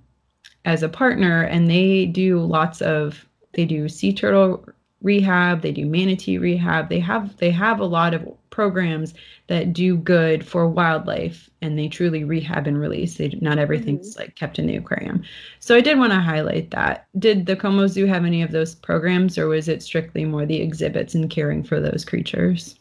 [0.65, 4.65] as a partner, and they do lots of they do sea turtle
[5.05, 6.89] rehab, they do manatee rehab.
[6.89, 9.13] They have they have a lot of programs
[9.47, 13.15] that do good for wildlife and they truly rehab and release.
[13.15, 14.21] They not everything's mm-hmm.
[14.21, 15.23] like kept in the aquarium.
[15.59, 17.07] So I did want to highlight that.
[17.19, 20.61] Did the Como Zoo have any of those programs or was it strictly more the
[20.61, 22.79] exhibits and caring for those creatures?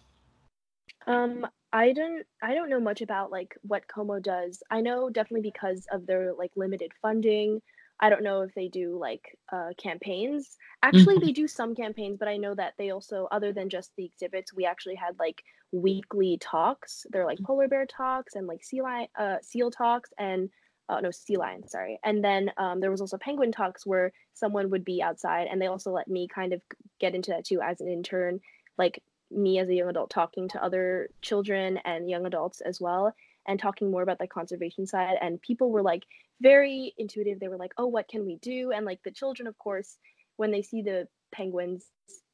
[1.07, 4.63] Um I don't I don't know much about like what Como does.
[4.71, 7.61] I know definitely because of their like limited funding.
[8.05, 10.59] I don't know if they do like uh, campaigns.
[10.83, 11.25] Actually, mm-hmm.
[11.25, 14.53] they do some campaigns, but I know that they also, other than just the exhibits,
[14.53, 17.07] we actually had like weekly talks.
[17.09, 20.51] They're like polar bear talks and like sea lion, uh, seal talks, and
[20.91, 21.99] uh, no sea lion, sorry.
[22.05, 25.69] And then um, there was also penguin talks where someone would be outside, and they
[25.69, 26.61] also let me kind of
[27.01, 28.39] get into that too as an intern,
[28.77, 33.15] like me as a young adult talking to other children and young adults as well
[33.47, 36.05] and talking more about the conservation side and people were like
[36.41, 37.41] very intuitive.
[37.41, 38.73] They were like oh what can we do?
[38.73, 39.99] And like the children of course
[40.37, 41.87] when they see the penguins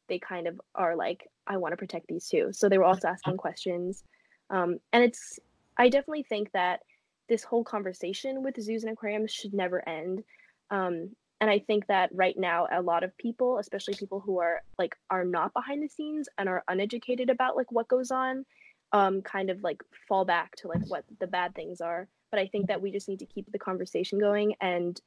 [0.09, 2.51] they kind of are like i want to protect these too.
[2.53, 4.05] So they were also asking questions.
[4.51, 5.39] Um, and it's
[5.77, 6.81] i definitely think that
[7.29, 10.23] this whole conversation with zoos and aquariums should never end.
[10.71, 14.63] Um, and i think that right now a lot of people especially people who are
[14.79, 18.45] like are not behind the scenes and are uneducated about like what goes on
[18.93, 22.47] um kind of like fall back to like what the bad things are but i
[22.47, 25.01] think that we just need to keep the conversation going and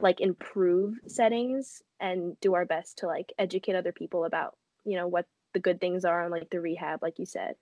[0.00, 5.06] like improve settings and do our best to like educate other people about you know
[5.06, 7.54] what the good things are and like the rehab like you said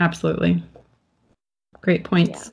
[0.00, 0.62] absolutely
[1.80, 2.50] great points yeah.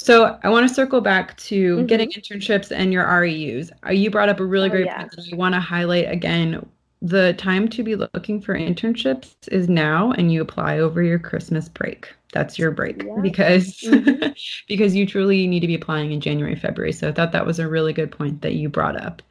[0.00, 1.84] So I want to circle back to mm-hmm.
[1.84, 3.70] getting internships and your REUs.
[3.86, 4.96] Uh, you brought up a really oh, great yeah.
[4.96, 6.66] point that I want to highlight again.
[7.02, 11.68] The time to be looking for internships is now, and you apply over your Christmas
[11.68, 12.12] break.
[12.32, 13.16] That's your break yeah.
[13.22, 14.32] because mm-hmm.
[14.68, 16.92] because you truly need to be applying in January, February.
[16.92, 19.22] So I thought that was a really good point that you brought up.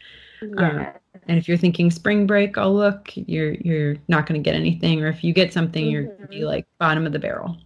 [0.41, 0.69] Yeah.
[0.69, 0.87] Um,
[1.27, 3.11] and if you're thinking spring break, I'll look.
[3.13, 5.91] You're you're not going to get anything, or if you get something, mm-hmm.
[5.91, 7.57] you're going to be like bottom of the barrel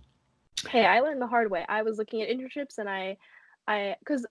[0.69, 1.65] hey, I learned the hard way.
[1.67, 3.17] I was looking at internships and I,
[3.67, 4.25] I, because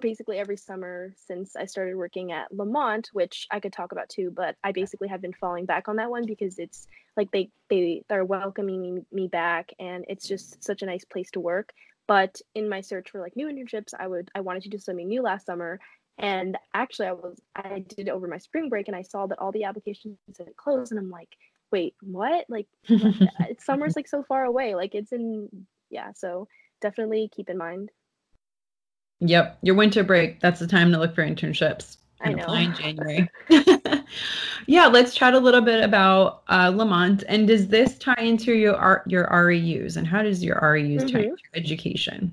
[0.00, 4.30] basically every summer since I started working at Lamont, which I could talk about too,
[4.30, 8.02] but I basically have been falling back on that one because it's like they they
[8.08, 11.72] they're welcoming me back and it's just such a nice place to work.
[12.06, 15.08] But in my search for like new internships, I would I wanted to do something
[15.08, 15.80] new last summer.
[16.18, 19.38] And actually I was I did it over my spring break and I saw that
[19.38, 21.36] all the applications had closed and I'm like,
[21.70, 22.46] wait, what?
[22.48, 23.26] Like uh,
[23.60, 24.74] summer's like so far away.
[24.74, 25.48] Like it's in
[25.90, 26.48] yeah, so
[26.80, 27.90] definitely keep in mind.
[29.20, 30.40] Yep, your winter break.
[30.40, 31.96] That's the time to look for internships.
[32.20, 32.52] I know.
[32.52, 33.28] In January.
[34.66, 37.24] yeah, let's chat a little bit about uh, Lamont.
[37.28, 39.96] And does this tie into your your REUs?
[39.96, 41.16] And how does your REUs mm-hmm.
[41.16, 42.32] tie into education?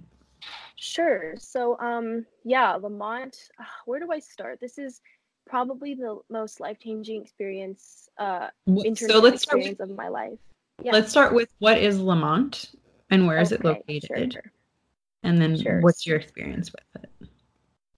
[0.75, 1.35] Sure.
[1.37, 3.49] So, um, yeah, Lamont.
[3.59, 4.59] Uh, where do I start?
[4.59, 5.01] This is
[5.45, 10.39] probably the most life changing experience, uh, so let's experience with, of my life.
[10.81, 10.93] Yeah.
[10.93, 12.71] Let's start with what is Lamont
[13.09, 14.33] and where is okay, it located?
[14.33, 14.51] Sure, sure.
[15.23, 15.79] And then sure.
[15.81, 17.29] what's your experience with it?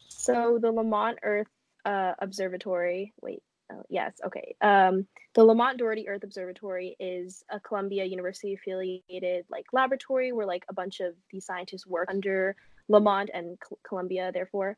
[0.09, 1.47] So the Lamont Earth
[1.85, 4.55] uh, Observatory, wait, oh, yes, okay.
[4.61, 10.65] Um, the Lamont Doherty Earth Observatory is a Columbia University affiliated like laboratory where like
[10.69, 12.55] a bunch of these scientists work under
[12.87, 14.77] Lamont and Columbia, therefore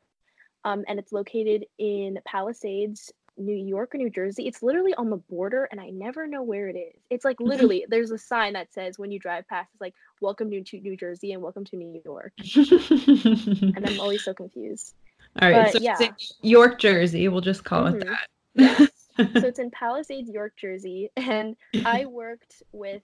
[0.64, 4.46] um, and it's located in Palisades, New York or New Jersey.
[4.46, 7.00] It's literally on the border, and I never know where it is.
[7.10, 10.50] It's like literally, there's a sign that says when you drive past, it's like "Welcome
[10.50, 14.94] to New Jersey" and "Welcome to New York," and I'm always so confused.
[15.42, 16.10] All right, but, so yeah.
[16.42, 17.28] York, Jersey.
[17.28, 18.14] We'll just call mm-hmm.
[18.56, 19.32] it that.
[19.32, 23.02] so it's in Palisades, York, Jersey, and I worked with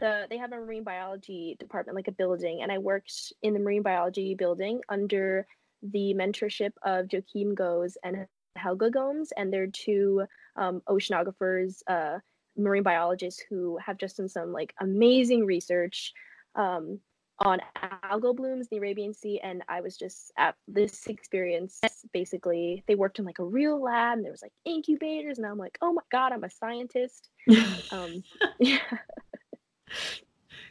[0.00, 0.26] the.
[0.28, 3.82] They have a marine biology department, like a building, and I worked in the marine
[3.82, 5.46] biology building under
[5.82, 8.26] the mentorship of Joachim Goes and
[8.62, 10.24] Helga Gomes, and they're two
[10.56, 12.18] um, oceanographers, uh,
[12.56, 16.12] marine biologists who have just done some like amazing research
[16.54, 16.98] um,
[17.38, 17.60] on
[18.04, 19.40] algal blooms in the Arabian Sea.
[19.42, 21.80] And I was just at this experience.
[22.12, 25.58] Basically, they worked in like a real lab, and there was like incubators, and I'm
[25.58, 27.30] like, oh my god, I'm a scientist.
[27.90, 28.22] um,
[28.58, 28.78] yeah.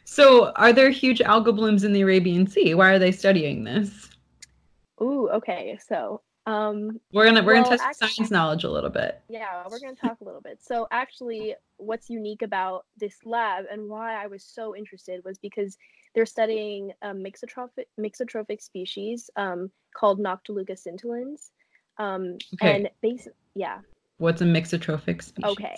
[0.04, 2.74] So, are there huge algal blooms in the Arabian Sea?
[2.74, 4.08] Why are they studying this?
[5.00, 5.78] Ooh, okay.
[5.84, 9.20] So um we're gonna we're well, gonna test actually, science knowledge a little bit.
[9.28, 10.58] Yeah, we're gonna talk a little bit.
[10.60, 15.76] So actually what's unique about this lab and why I was so interested was because
[16.14, 21.50] they're studying a mixotrophic mixotrophic species um, called Noctiluca scintillans.
[21.98, 22.76] Um okay.
[22.76, 23.78] and basically yeah.
[24.18, 25.50] What's a mixotrophic species?
[25.52, 25.76] Okay.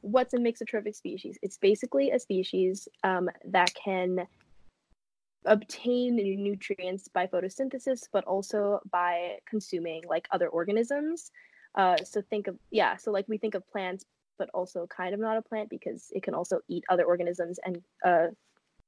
[0.00, 1.38] What's a mixotrophic species?
[1.42, 4.26] It's basically a species um, that can
[5.44, 11.30] obtain nutrients by photosynthesis, but also by consuming like other organisms.
[11.74, 14.04] Uh, so think of yeah, so like we think of plants,
[14.38, 17.82] but also kind of not a plant because it can also eat other organisms and
[18.04, 18.26] uh,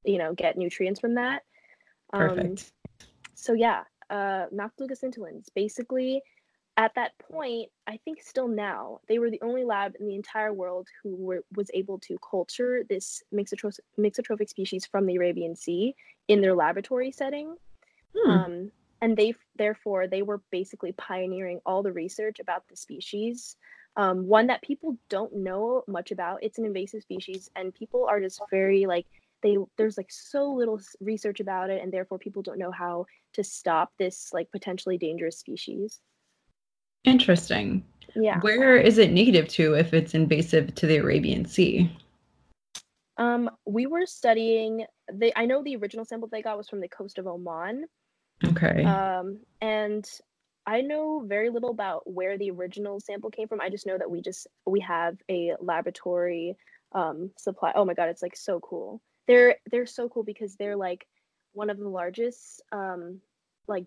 [0.04, 1.42] you know get nutrients from that.
[2.12, 2.72] Um, Perfect.
[3.34, 6.22] So yeah, uh, Noctiluca scintillans basically
[6.76, 10.52] at that point, I think still now, they were the only lab in the entire
[10.52, 15.94] world who were, was able to culture this mixotroph- mixotrophic species from the Arabian Sea
[16.28, 17.56] in their laboratory setting.
[18.14, 18.30] Hmm.
[18.30, 23.56] Um, and they therefore they were basically pioneering all the research about the species.
[23.96, 26.42] Um, one that people don't know much about.
[26.42, 29.06] It's an invasive species, and people are just very like
[29.42, 33.44] they there's like so little research about it, and therefore people don't know how to
[33.44, 36.00] stop this like potentially dangerous species.
[37.06, 37.84] Interesting.
[38.14, 38.40] Yeah.
[38.40, 41.90] Where is it native to if it's invasive to the Arabian Sea?
[43.16, 46.88] Um, we were studying the I know the original sample they got was from the
[46.88, 47.86] coast of Oman.
[48.44, 48.84] Okay.
[48.84, 50.06] Um, and
[50.66, 53.60] I know very little about where the original sample came from.
[53.60, 56.56] I just know that we just we have a laboratory
[56.92, 57.72] um supply.
[57.74, 59.00] Oh my god, it's like so cool.
[59.26, 61.06] They're they're so cool because they're like
[61.52, 63.20] one of the largest um
[63.68, 63.86] like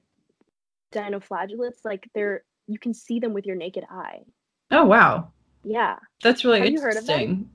[0.91, 1.84] dinoflagellates.
[1.84, 4.21] Like they're you can see them with your naked eye.
[4.71, 5.32] Oh wow.
[5.63, 5.97] Yeah.
[6.21, 7.49] That's really Have interesting.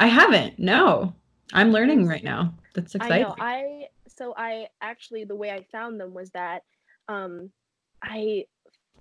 [0.00, 0.58] I haven't.
[0.58, 1.14] No.
[1.52, 2.54] I'm learning right now.
[2.74, 3.26] That's exciting.
[3.26, 3.34] I know.
[3.38, 6.62] I so I actually the way I found them was that
[7.08, 7.50] um
[8.02, 8.46] I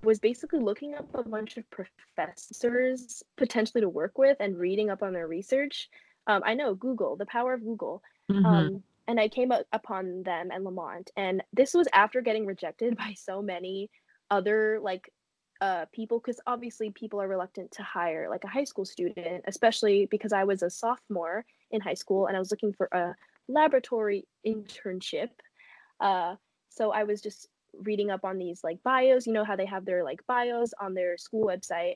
[0.03, 5.01] was basically looking up a bunch of professors potentially to work with and reading up
[5.01, 5.89] on their research.
[6.27, 8.03] Um, I know Google, the power of Google.
[8.30, 8.45] Mm-hmm.
[8.45, 11.10] Um, and I came up upon them and Lamont.
[11.15, 13.89] And this was after getting rejected by so many
[14.29, 15.11] other like
[15.59, 20.05] uh, people because obviously people are reluctant to hire like a high school student especially
[20.11, 23.15] because i was a sophomore in high school and i was looking for a
[23.47, 25.29] laboratory internship
[25.99, 26.35] uh,
[26.69, 27.47] so i was just
[27.81, 30.93] reading up on these like bios you know how they have their like bios on
[30.93, 31.95] their school website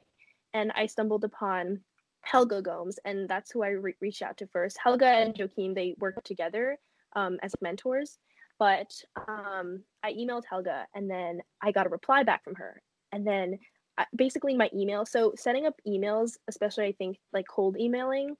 [0.53, 1.79] and i stumbled upon
[2.21, 4.77] helga gomes and that's who i re- reached out to first.
[4.83, 6.77] Helga and joaquin they work together
[7.15, 8.17] um, as mentors
[8.61, 8.93] but
[9.27, 12.79] um, I emailed Helga and then I got a reply back from her.
[13.11, 13.57] And then
[13.97, 15.03] uh, basically my email.
[15.03, 18.37] So setting up emails, especially I think like cold emailing,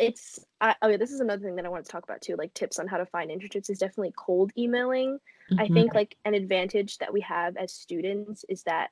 [0.00, 2.34] it's I, oh yeah, this is another thing that I want to talk about too.
[2.36, 5.20] Like tips on how to find internships is definitely cold emailing.
[5.52, 5.60] Mm-hmm.
[5.60, 8.90] I think like an advantage that we have as students is that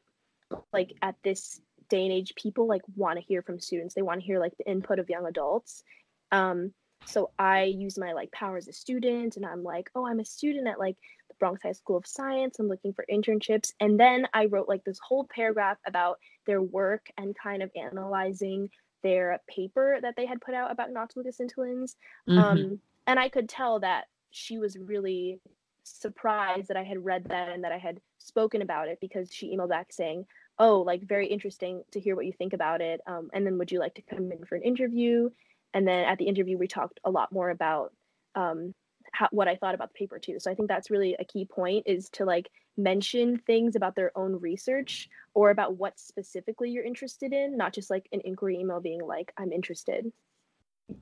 [0.72, 3.96] like at this day and age, people like want to hear from students.
[3.96, 5.83] They want to hear like the input of young adults.
[6.31, 10.20] Um, so I use my like power as a student and I'm like, oh, I'm
[10.20, 10.96] a student at like
[11.28, 12.58] the Bronx High School of Science.
[12.58, 13.72] I'm looking for internships.
[13.80, 18.70] And then I wrote like this whole paragraph about their work and kind of analyzing
[19.02, 21.96] their paper that they had put out about scintillans.
[22.28, 22.38] Mm-hmm.
[22.38, 25.40] Um, and I could tell that she was really
[25.82, 29.56] surprised that I had read that and that I had spoken about it because she
[29.56, 30.26] emailed back saying,
[30.58, 33.00] oh, like very interesting to hear what you think about it.
[33.06, 35.30] Um, and then would you like to come in for an interview?
[35.74, 37.92] And then at the interview we talked a lot more about
[38.35, 38.74] um,
[39.12, 41.44] how, what i thought about the paper too so i think that's really a key
[41.44, 46.85] point is to like mention things about their own research or about what specifically you're
[46.85, 50.11] interested in not just like an inquiry email being like i'm interested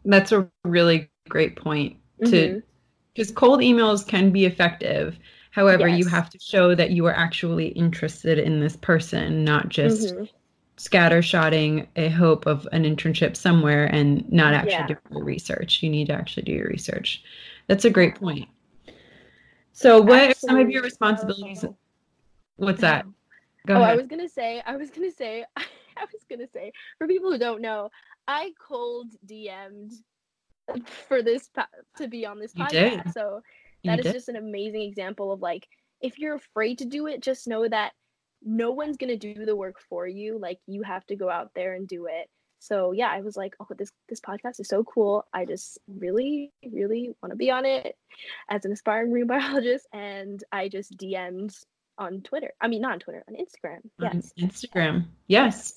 [0.04, 2.62] that's a really great point to
[3.14, 3.36] because mm-hmm.
[3.36, 5.18] cold emails can be effective
[5.50, 5.98] however yes.
[5.98, 10.24] you have to show that you are actually interested in this person not just mm-hmm
[10.78, 14.86] scattershotting a hope of an internship somewhere and not actually yeah.
[14.86, 15.82] doing your research.
[15.82, 17.22] You need to actually do your research.
[17.66, 18.48] That's a great point.
[19.72, 20.30] So, what Absolutely.
[20.30, 21.64] are some of your responsibilities?
[22.56, 23.06] What's that?
[23.66, 23.92] Go oh, ahead.
[23.92, 27.38] I was gonna say, I was gonna say, I was gonna say, for people who
[27.38, 27.90] don't know,
[28.26, 29.92] I cold DM'd
[31.08, 31.50] for this
[31.96, 33.04] to be on this you podcast.
[33.04, 33.12] Did.
[33.12, 33.42] So
[33.84, 34.12] that you is did.
[34.12, 35.66] just an amazing example of like,
[36.00, 37.92] if you're afraid to do it, just know that
[38.42, 41.50] no one's going to do the work for you like you have to go out
[41.54, 42.28] there and do it.
[42.60, 45.26] So yeah i was like oh this this podcast is so cool.
[45.32, 47.96] I just really really want to be on it
[48.48, 51.54] as an aspiring marine biologist and i just dm'd
[51.98, 54.32] on twitter i mean not on twitter on instagram yes.
[54.40, 55.74] On instagram yes.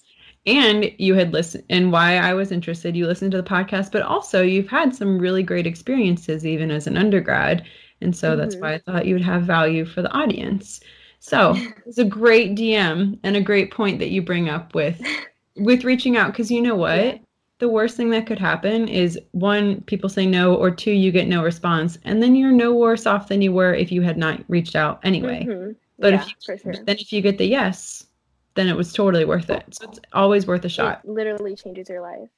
[0.48, 4.02] And you had listened and why i was interested you listened to the podcast but
[4.02, 7.66] also you've had some really great experiences even as an undergrad.
[8.02, 8.40] And so mm-hmm.
[8.40, 10.80] that's why i thought you would have value for the audience
[11.22, 11.56] so
[11.86, 15.00] it's a great DM and a great point that you bring up with
[15.56, 17.06] with reaching out because you know what?
[17.06, 17.18] Yeah.
[17.60, 21.28] The worst thing that could happen is one, people say no, or two, you get
[21.28, 24.44] no response, and then you're no worse off than you were if you had not
[24.48, 25.46] reached out anyway.
[25.48, 25.74] Mm-hmm.
[26.00, 26.74] But yeah, if you, sure.
[26.84, 28.08] then if you get the yes,
[28.56, 29.64] then it was totally worth it.
[29.76, 31.02] So it's always worth a shot.
[31.04, 32.30] It literally changes your life.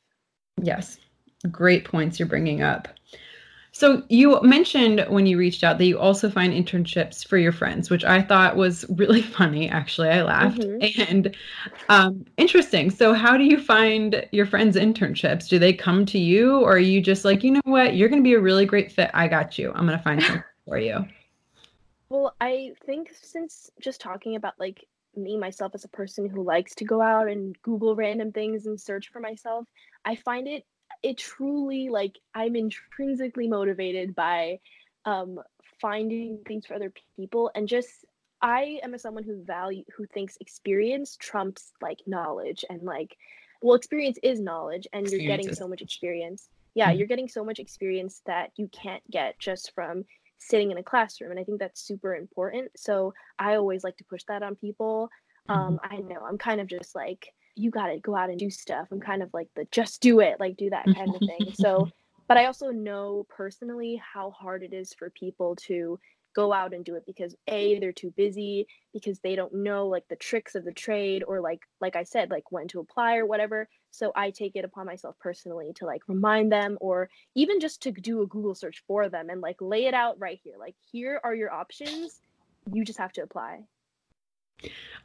[0.61, 0.97] Yes,
[1.49, 2.89] great points you're bringing up.
[3.76, 7.89] So you mentioned when you reached out that you also find internships for your friends,
[7.89, 9.67] which I thought was really funny.
[9.67, 11.11] Actually, I laughed mm-hmm.
[11.11, 11.36] and
[11.89, 12.91] um, interesting.
[12.91, 15.49] So how do you find your friends' internships?
[15.49, 18.21] Do they come to you, or are you just like, you know what, you're going
[18.21, 19.09] to be a really great fit.
[19.11, 19.71] I got you.
[19.74, 21.07] I'm going to find something for you.
[22.09, 26.76] Well, I think since just talking about like me myself as a person who likes
[26.76, 29.65] to go out and Google random things and search for myself,
[30.05, 30.63] I find it
[31.01, 34.59] it truly like I'm intrinsically motivated by
[35.05, 35.39] um,
[35.81, 38.05] finding things for other people and just
[38.41, 43.15] I am a someone who value who thinks experience trumps like knowledge and like
[43.61, 46.49] well experience is knowledge and you're getting so much experience.
[46.75, 46.97] Yeah, mm-hmm.
[46.97, 50.03] you're getting so much experience that you can't get just from
[50.39, 52.71] sitting in a classroom and I think that's super important.
[52.75, 55.09] So I always like to push that on people.
[55.47, 55.95] Um, mm-hmm.
[55.95, 58.87] I know I'm kind of just like you got to go out and do stuff.
[58.91, 61.53] I'm kind of like the just do it, like do that kind of thing.
[61.53, 61.89] So,
[62.27, 65.99] but I also know personally how hard it is for people to
[66.33, 70.07] go out and do it because a they're too busy because they don't know like
[70.09, 73.25] the tricks of the trade or like like I said like when to apply or
[73.25, 73.69] whatever.
[73.91, 77.91] So I take it upon myself personally to like remind them or even just to
[77.91, 80.55] do a Google search for them and like lay it out right here.
[80.59, 82.19] Like here are your options.
[82.71, 83.59] You just have to apply.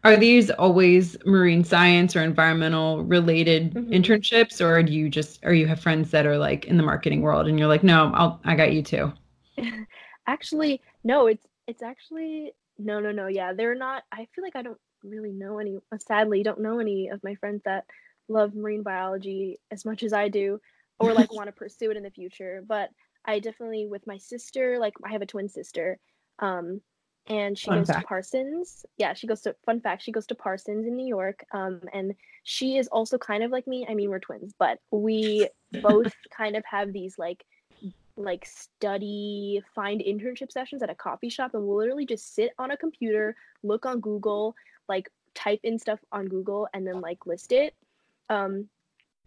[0.05, 3.93] Are these always marine science or environmental related mm-hmm.
[3.93, 7.23] internships, or do you just or you have friends that are like in the marketing
[7.23, 9.13] world and you're like, no, I'll I got you too.
[10.27, 13.27] actually, no, it's it's actually no, no, no.
[13.27, 14.05] Yeah, they're not.
[14.13, 15.79] I feel like I don't really know any.
[15.99, 17.85] Sadly, don't know any of my friends that
[18.29, 20.61] love marine biology as much as I do,
[21.01, 22.63] or like want to pursue it in the future.
[22.67, 22.91] But
[23.25, 25.99] I definitely, with my sister, like I have a twin sister.
[26.39, 26.81] Um,
[27.29, 28.01] and she fun goes fact.
[28.01, 28.87] to Parsons.
[28.97, 31.45] Yeah, she goes to fun fact, she goes to Parsons in New York.
[31.53, 33.87] Um, and she is also kind of like me.
[33.89, 35.49] I mean, we're twins, but we
[35.83, 37.45] both kind of have these like
[38.16, 42.72] like study find internship sessions at a coffee shop and we'll literally just sit on
[42.72, 44.57] a computer, look on Google,
[44.89, 47.74] like type in stuff on Google and then like list it.
[48.29, 48.68] Um,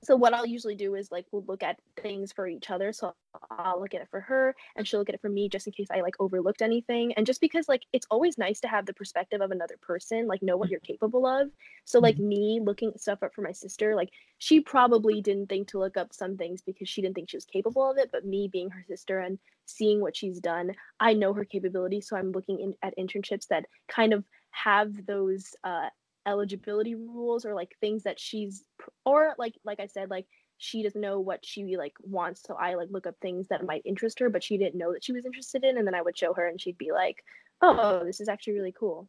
[0.04, 2.92] so what I'll usually do is like we'll look at things for each other.
[2.92, 3.14] So
[3.52, 5.74] I'll look at it for her and she'll look at it for me just in
[5.74, 7.14] case I like overlooked anything.
[7.14, 10.42] And just because like it's always nice to have the perspective of another person, like
[10.42, 11.50] know what you're capable of.
[11.86, 12.30] So like mm-hmm.
[12.30, 16.14] me looking stuff up for my sister, like she probably didn't think to look up
[16.14, 18.10] some things because she didn't think she was capable of it.
[18.12, 22.02] But me being her sister and seeing what she's done, I know her capability.
[22.02, 25.90] So I'm looking in, at internships that kind of have those uh,
[26.28, 28.64] eligibility rules or like things that she's
[29.06, 32.76] or like like I said like she doesn't know what she like wants so I
[32.76, 35.26] like look up things that might interest her but she didn't know that she was
[35.26, 37.24] interested in and then I would show her and she'd be like
[37.62, 39.08] oh this is actually really cool.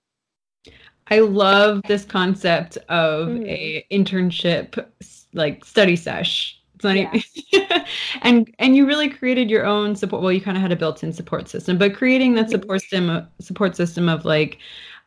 [1.09, 3.47] I love this concept of mm-hmm.
[3.47, 4.87] a internship
[5.33, 6.59] like study sesh.
[6.77, 7.11] It's not yeah.
[7.53, 7.85] even,
[8.23, 10.23] and and you really created your own support.
[10.23, 12.53] Well, you kind of had a built-in support system, but creating that mm-hmm.
[12.53, 14.59] support system support system of like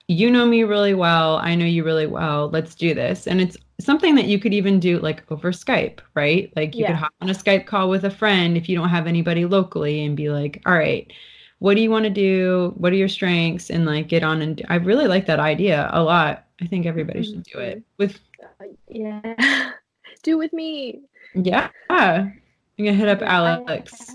[0.07, 1.37] you know me really well.
[1.37, 2.49] I know you really well.
[2.49, 3.27] Let's do this.
[3.27, 6.51] And it's something that you could even do like over Skype, right?
[6.55, 6.87] Like you yeah.
[6.87, 10.05] could hop on a Skype call with a friend if you don't have anybody locally
[10.05, 11.11] and be like, all right,
[11.59, 12.73] what do you want to do?
[12.77, 13.69] What are your strengths?
[13.69, 16.45] And like get on and do- I really like that idea a lot.
[16.61, 17.83] I think everybody should do it mm-hmm.
[17.97, 18.19] with.
[18.61, 19.71] Uh, yeah.
[20.23, 21.01] do it with me.
[21.33, 21.69] Yeah.
[21.89, 22.41] I'm
[22.77, 24.11] going to hit up Alex.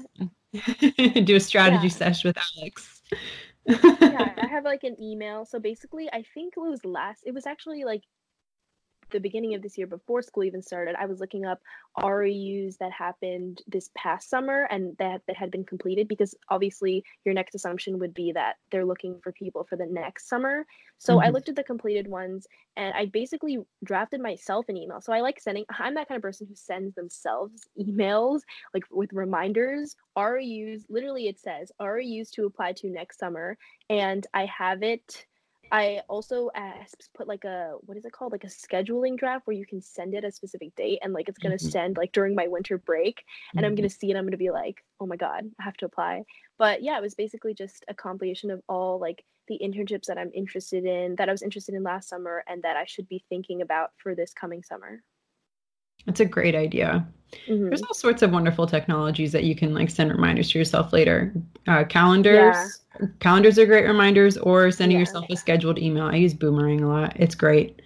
[1.25, 1.95] do a strategy yeah.
[1.95, 3.01] session with Alex
[3.67, 5.45] yeah, I have like an email.
[5.45, 7.23] So basically, I think it was last.
[7.27, 8.05] It was actually like
[9.11, 11.61] the beginning of this year before school even started i was looking up
[12.03, 17.35] reus that happened this past summer and that, that had been completed because obviously your
[17.35, 20.65] next assumption would be that they're looking for people for the next summer
[20.99, 21.27] so mm-hmm.
[21.27, 22.47] i looked at the completed ones
[22.77, 26.23] and i basically drafted myself an email so i like sending i'm that kind of
[26.23, 28.41] person who sends themselves emails
[28.75, 33.57] like with reminders reus literally it says reus to apply to next summer
[33.89, 35.27] and i have it
[35.73, 39.57] I also asked, put like a what is it called like a scheduling draft where
[39.57, 41.69] you can send it a specific date and like it's gonna mm-hmm.
[41.69, 43.67] send like during my winter break and mm-hmm.
[43.67, 46.25] I'm gonna see it I'm gonna be like oh my god I have to apply
[46.59, 50.31] but yeah it was basically just a compilation of all like the internships that I'm
[50.33, 53.63] interested in that I was interested in last summer and that I should be thinking
[53.63, 55.03] about for this coming summer.
[56.07, 57.07] It's a great idea.
[57.49, 57.69] Mm-hmm.
[57.69, 61.33] There's all sorts of wonderful technologies that you can like send reminders to yourself later.
[61.69, 63.07] Uh, calendars, yeah.
[63.21, 65.01] calendars are great reminders, or sending yeah.
[65.01, 66.07] yourself a scheduled email.
[66.07, 67.13] I use Boomerang a lot.
[67.17, 67.81] It's great.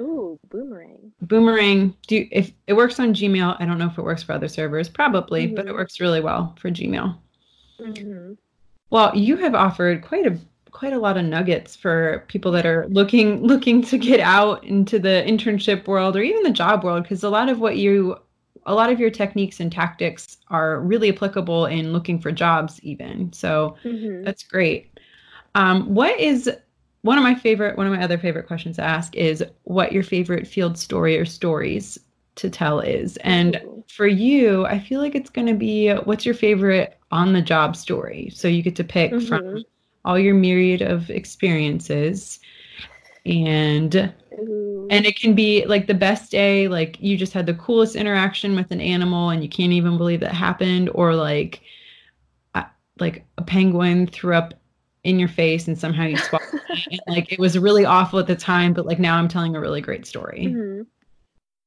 [0.00, 1.12] Ooh, Boomerang.
[1.22, 1.96] Boomerang.
[2.06, 3.56] Do you, if it works on Gmail?
[3.60, 4.88] I don't know if it works for other servers.
[4.88, 5.56] Probably, mm-hmm.
[5.56, 7.16] but it works really well for Gmail.
[7.80, 8.34] Mm-hmm.
[8.90, 10.38] Well, you have offered quite a
[10.74, 14.98] quite a lot of nuggets for people that are looking looking to get out into
[14.98, 18.16] the internship world or even the job world because a lot of what you
[18.66, 23.32] a lot of your techniques and tactics are really applicable in looking for jobs, even.
[23.32, 24.24] So Mhm.
[24.24, 24.98] that's great.
[25.54, 26.50] Um, what is
[27.02, 30.02] one of my favorite, one of my other favorite questions to ask is what your
[30.02, 31.98] favorite field story or stories
[32.36, 33.18] to tell is.
[33.18, 37.42] And for you, I feel like it's going to be what's your favorite on the
[37.42, 38.30] job story?
[38.34, 39.64] So you get to pick from Mhm.
[40.04, 42.40] All your myriad of experiences.
[43.26, 44.86] And Ooh.
[44.90, 48.54] and it can be like the best day, like you just had the coolest interaction
[48.54, 51.62] with an animal and you can't even believe that happened, or like
[52.54, 52.64] uh,
[53.00, 54.54] like a penguin threw up
[55.04, 56.50] in your face and somehow you swallowed it.
[56.90, 59.60] And, like it was really awful at the time, but like now I'm telling a
[59.60, 60.46] really great story.
[60.48, 60.86] Mhm.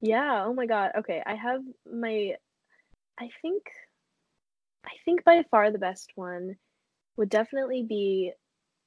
[0.01, 0.91] Yeah, oh my god.
[0.99, 1.61] Okay, I have
[1.91, 2.35] my
[3.19, 3.63] I think
[4.85, 6.57] I think by far the best one
[7.18, 8.32] would definitely be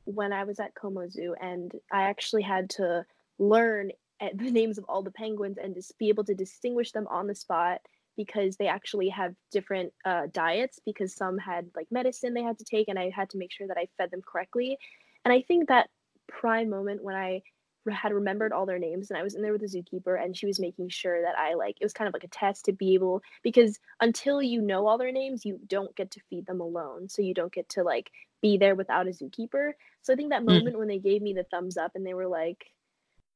[0.05, 3.05] when I was at Como Zoo and I actually had to
[3.39, 3.91] learn
[4.35, 7.35] the names of all the penguins and just be able to distinguish them on the
[7.35, 7.81] spot
[8.17, 12.65] because they actually have different uh, diets because some had like medicine they had to
[12.65, 14.77] take and I had to make sure that I fed them correctly.
[15.25, 15.89] And I think that
[16.29, 17.43] prime moment when I
[17.91, 20.47] had remembered all their names and I was in there with the zookeeper and she
[20.47, 22.95] was making sure that I like it was kind of like a test to be
[22.95, 27.09] able because until you know all their names you don't get to feed them alone
[27.09, 28.11] so you don't get to like
[28.43, 29.73] be there without a zookeeper.
[30.03, 30.61] So I think that Mm.
[30.61, 32.67] moment when they gave me the thumbs up and they were like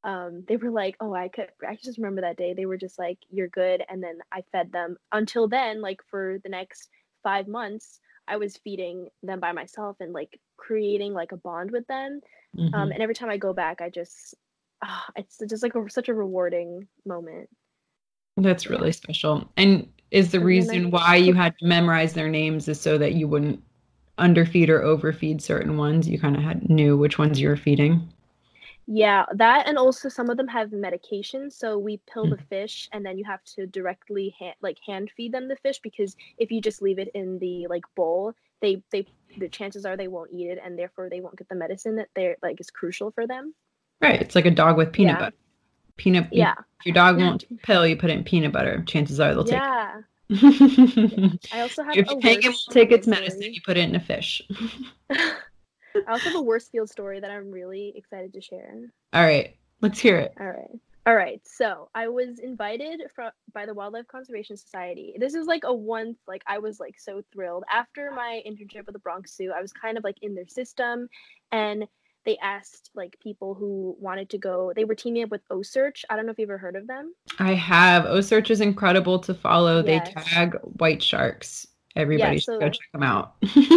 [0.05, 2.55] um they were like oh I could I just remember that day.
[2.55, 4.97] They were just like you're good and then I fed them.
[5.13, 6.91] Until then like for the next
[7.23, 11.87] 5 months I was feeding them by myself and like creating like a bond with
[11.87, 12.21] them
[12.57, 12.75] Mhm.
[12.75, 14.35] um, and every time I go back, I just,
[14.83, 17.49] ah, it's just like a, such a rewarding moment.
[18.37, 19.49] That's really special.
[19.57, 22.81] And is the And then I- reason why you had to memorize their names is
[22.81, 23.63] so that you wouldn't
[24.19, 26.09] underfeed or overfeed certain ones?
[26.09, 28.09] You kind of had knew which ones you were feeding.
[28.87, 32.37] Yeah, that and also some of them have medication, so we pill Mm.
[32.37, 35.79] the fish and then you have to directly hand like hand feed them the fish
[35.81, 39.07] because if you just leave it in the like bowl, they they
[39.39, 42.09] the chances are they won't eat it and therefore they won't get the medicine that
[42.15, 43.55] they're like is crucial for them.
[44.03, 44.21] Right.
[44.21, 45.19] It's like a dog with peanut Yeah.
[45.19, 45.37] butter.
[45.97, 46.29] Peanut.
[46.33, 46.55] Yeah.
[46.81, 48.83] If your dog won't pill, you put it in peanut butter.
[48.87, 50.03] Chances are they'll Yeah.
[50.31, 50.31] take.
[51.53, 54.01] I also have if a penguin will take its medicine, you put it in a
[54.01, 54.43] fish.
[55.95, 58.75] I also have a worst field story that I'm really excited to share.
[59.13, 59.57] All right.
[59.81, 60.35] Let's hear it.
[60.41, 60.81] All right.
[61.07, 61.41] All right.
[61.45, 65.15] So I was invited from by the Wildlife Conservation Society.
[65.19, 67.65] This is like a once like I was like so thrilled.
[67.71, 71.09] After my internship with the Bronx Zoo, I was kind of like in their system
[71.53, 71.87] and
[72.25, 74.73] they asked like people who wanted to go.
[74.75, 76.05] They were teaming up with OCEARCH.
[76.09, 77.13] I don't know if you've ever heard of them.
[77.39, 78.05] I have.
[78.05, 79.85] OCEARCH is incredible to follow.
[79.85, 80.09] Yes.
[80.09, 81.67] They tag white sharks.
[81.97, 83.35] Everybody should go check them out.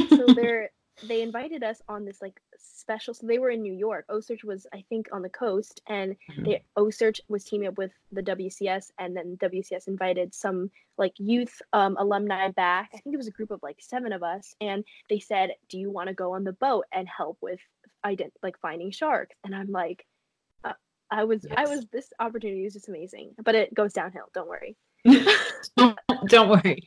[0.09, 0.70] So they're
[1.04, 4.06] they invited us on this like special so they were in New York.
[4.10, 6.45] OCEARCH was I think on the coast and Mhm.
[6.45, 11.62] they OCEARCH was teaming up with the WCS and then WCS invited some like youth
[11.74, 12.89] um, alumni back.
[12.93, 15.78] I think it was a group of like seven of us and they said, "Do
[15.78, 17.60] you want to go on the boat and help with
[18.06, 20.06] ident- like finding sharks?" And I'm like
[20.64, 20.74] uh,
[21.12, 23.36] I was I was this opportunity is just amazing.
[23.43, 24.76] But it goes downhill, don't worry.
[25.78, 26.82] don't, don't worry.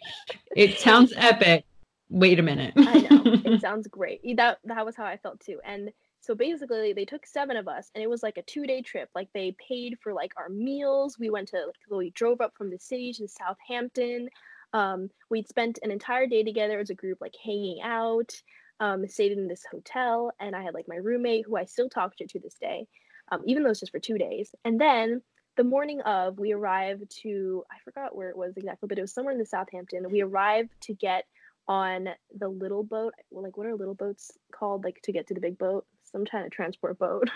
[0.57, 1.65] It sounds epic.
[2.11, 2.75] Wait a minute.
[2.77, 3.23] I know.
[3.25, 4.21] It sounds great.
[4.37, 5.61] That that was how I felt too.
[5.65, 5.91] And
[6.21, 9.09] so basically they took seven of us and it was like a two day trip.
[9.15, 11.19] Like they paid for like our meals.
[11.19, 14.29] We went to like we drove up from the city to Southampton.
[14.73, 18.33] Um, we'd spent an entire day together as a group, like hanging out,
[18.81, 22.17] um, stayed in this hotel, and I had like my roommate who I still talk
[22.17, 22.87] to to this day,
[23.33, 24.55] um, even though it's just for two days.
[24.65, 25.23] And then
[25.57, 29.13] the morning of, we arrived to I forgot where it was exactly, but it was
[29.13, 30.09] somewhere in the Southampton.
[30.11, 31.25] We arrived to get
[31.69, 33.15] on the little boat.
[33.31, 34.85] Well, like what are little boats called?
[34.85, 37.29] Like to get to the big boat, some kind of transport boat.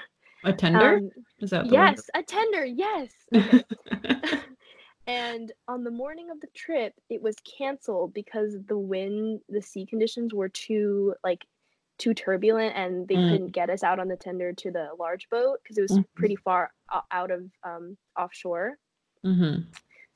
[0.45, 0.97] A tender?
[0.97, 1.11] Um,
[1.41, 2.65] Is that yes, a tender.
[2.65, 3.13] Yes.
[3.35, 3.65] Okay.
[5.07, 9.85] and on the morning of the trip, it was canceled because the wind, the sea
[9.87, 11.45] conditions were too like
[11.99, 13.29] too turbulent, and they Mm.
[13.31, 16.05] couldn't get us out on the tender to the large boat because it was Mhm.
[16.17, 16.73] pretty far
[17.13, 18.79] out of um, offshore.
[19.23, 19.55] hmm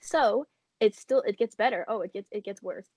[0.01, 0.47] So
[0.81, 1.85] it's still it gets better.
[1.89, 2.89] Oh, it gets it gets worse.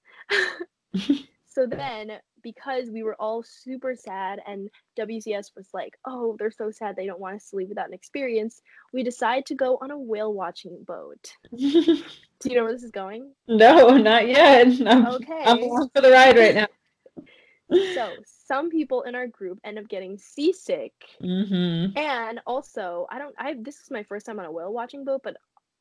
[1.46, 2.14] So then
[2.44, 4.70] because we were all super sad and
[5.00, 7.94] WCS was like, "Oh, they're so sad they don't want us to leave without an
[7.94, 8.62] experience."
[8.94, 11.34] We decide to go on a whale watching boat.
[11.52, 13.32] Do you know where this is going?
[13.48, 14.68] no, not yet.
[14.88, 15.44] I'm, Okay.
[15.46, 16.68] I'm along for the ride right now.
[17.94, 23.34] So, some people in our group end up getting seasick hmm and also, I don't
[23.38, 25.38] I this is my first time on a whale watching boat, but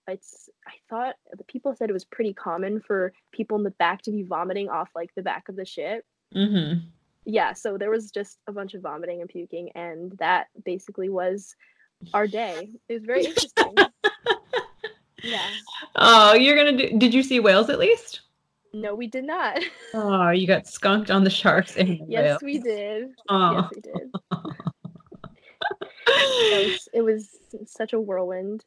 [0.08, 4.02] it's I thought the people said it was pretty common for people in the back
[4.02, 6.04] to be vomiting off like the back of the ship.
[6.32, 6.74] hmm
[7.26, 11.54] yeah so there was just a bunch of vomiting and puking and that basically was
[12.14, 13.74] our day it was very interesting
[15.22, 15.48] Yeah.
[15.96, 16.98] Oh, you're gonna do.
[16.98, 18.20] Did you see whales at least?
[18.72, 19.58] No, we did not.
[19.92, 22.42] Oh, you got skunked on the sharks and the yes, whales.
[22.42, 23.10] we did.
[23.28, 23.52] Oh.
[23.54, 24.10] Yes, we did.
[26.06, 27.36] It was, it was
[27.66, 28.64] such a whirlwind.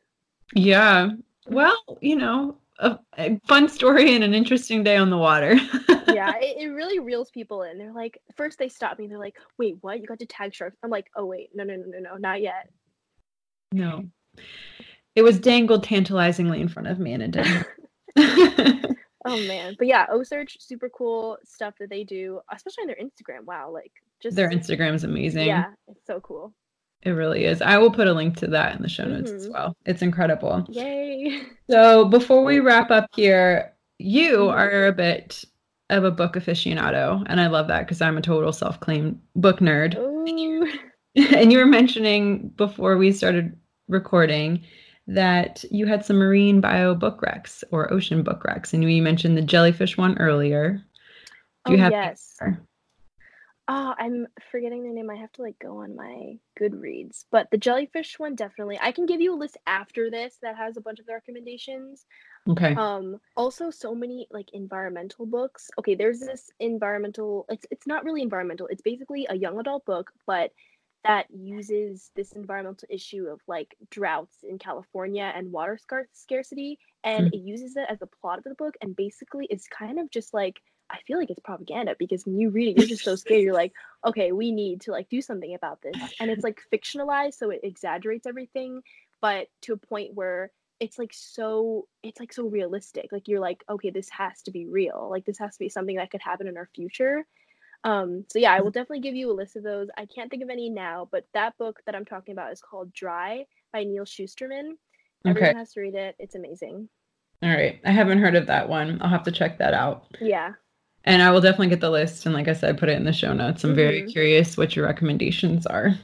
[0.56, 1.10] Yeah.
[1.48, 5.54] Well, you know, a, a fun story and an interesting day on the water.
[6.08, 7.78] yeah, it, it really reels people in.
[7.78, 9.08] They're like, first they stop me.
[9.08, 10.00] They're like, wait, what?
[10.00, 10.78] You got to tag sharks?
[10.84, 12.70] I'm like, oh wait, no, no, no, no, no, not yet.
[13.72, 14.06] no.
[15.16, 17.68] It was dangled tantalizingly in front of me and it didn't.
[19.26, 23.46] Oh man, but yeah, OCEARCH, super cool stuff that they do, especially on their Instagram.
[23.46, 23.92] Wow, like
[24.22, 25.48] just Their Instagram's amazing.
[25.48, 26.54] Yeah, it's so cool.
[27.06, 27.62] It really is.
[27.62, 29.52] I will put a link to that in the show notes as Mhm.
[29.54, 29.76] well.
[29.86, 30.66] It's incredible.
[30.70, 31.42] Yay!
[31.70, 34.54] So before we wrap up here, you Mhm.
[34.54, 35.44] are a bit
[35.90, 39.98] of a book aficionado, and I love that because I'm a total self-claimed book nerd.
[39.98, 40.68] Ooh.
[41.16, 43.56] and you were mentioning before we started
[43.88, 44.62] recording
[45.08, 49.38] that you had some marine bio book wrecks or ocean book wrecks, and you mentioned
[49.38, 50.82] the jellyfish one earlier.
[51.66, 52.38] Do you oh have yes.
[53.68, 55.10] Oh, I'm forgetting the name.
[55.10, 57.26] I have to like go on my Goodreads.
[57.32, 58.78] But the jellyfish one definitely.
[58.82, 62.06] I can give you a list after this that has a bunch of the recommendations.
[62.50, 62.76] Okay.
[62.76, 65.70] Um also so many like environmental books.
[65.80, 68.68] Okay, there's this environmental it's it's not really environmental.
[68.68, 70.52] It's basically a young adult book, but
[71.06, 77.34] that uses this environmental issue of like droughts in California and water scar- scarcity and
[77.34, 80.34] it uses it as a plot of the book and basically it's kind of just
[80.34, 83.42] like I feel like it's propaganda because when you read it, you're just so scared.
[83.42, 83.74] You're like,
[84.06, 85.96] okay, we need to like do something about this.
[86.20, 88.82] And it's like fictionalized, so it exaggerates everything,
[89.22, 93.10] but to a point where it's like so it's like so realistic.
[93.12, 95.08] Like you're like, okay, this has to be real.
[95.10, 97.26] Like this has to be something that could happen in our future.
[97.86, 99.90] Um, so yeah, I will definitely give you a list of those.
[99.98, 102.94] I can't think of any now, but that book that I'm talking about is called
[102.94, 104.74] Dry by Neal Shusterman.
[105.26, 105.58] Everyone Okay.
[105.58, 106.16] has to read it.
[106.20, 106.90] It's amazing.
[107.42, 107.80] All right.
[107.86, 109.00] I haven't heard of that one.
[109.02, 110.06] I'll have to check that out.
[110.22, 110.54] Yeah.
[111.06, 112.26] And I will definitely get the list.
[112.26, 113.64] And like I said, put it in the show notes.
[113.64, 114.12] I'm very Mhm.
[114.12, 115.96] curious what your recommendations are.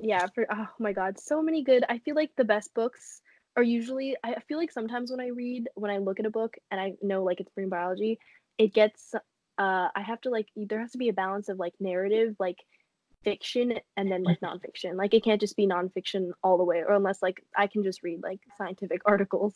[0.00, 3.20] yeah for oh my god so many good i feel like the best books
[3.56, 6.30] are usually i I feel like sometimes when i read when i look at a
[6.30, 8.18] book and i know like it's marine biology
[8.58, 11.74] it gets uh i have to like there has to be a balance of like
[11.80, 12.58] narrative like
[13.24, 16.92] fiction and then like nonfiction like it can't just be nonfiction all the way or
[16.94, 19.54] unless like i can just read like scientific articles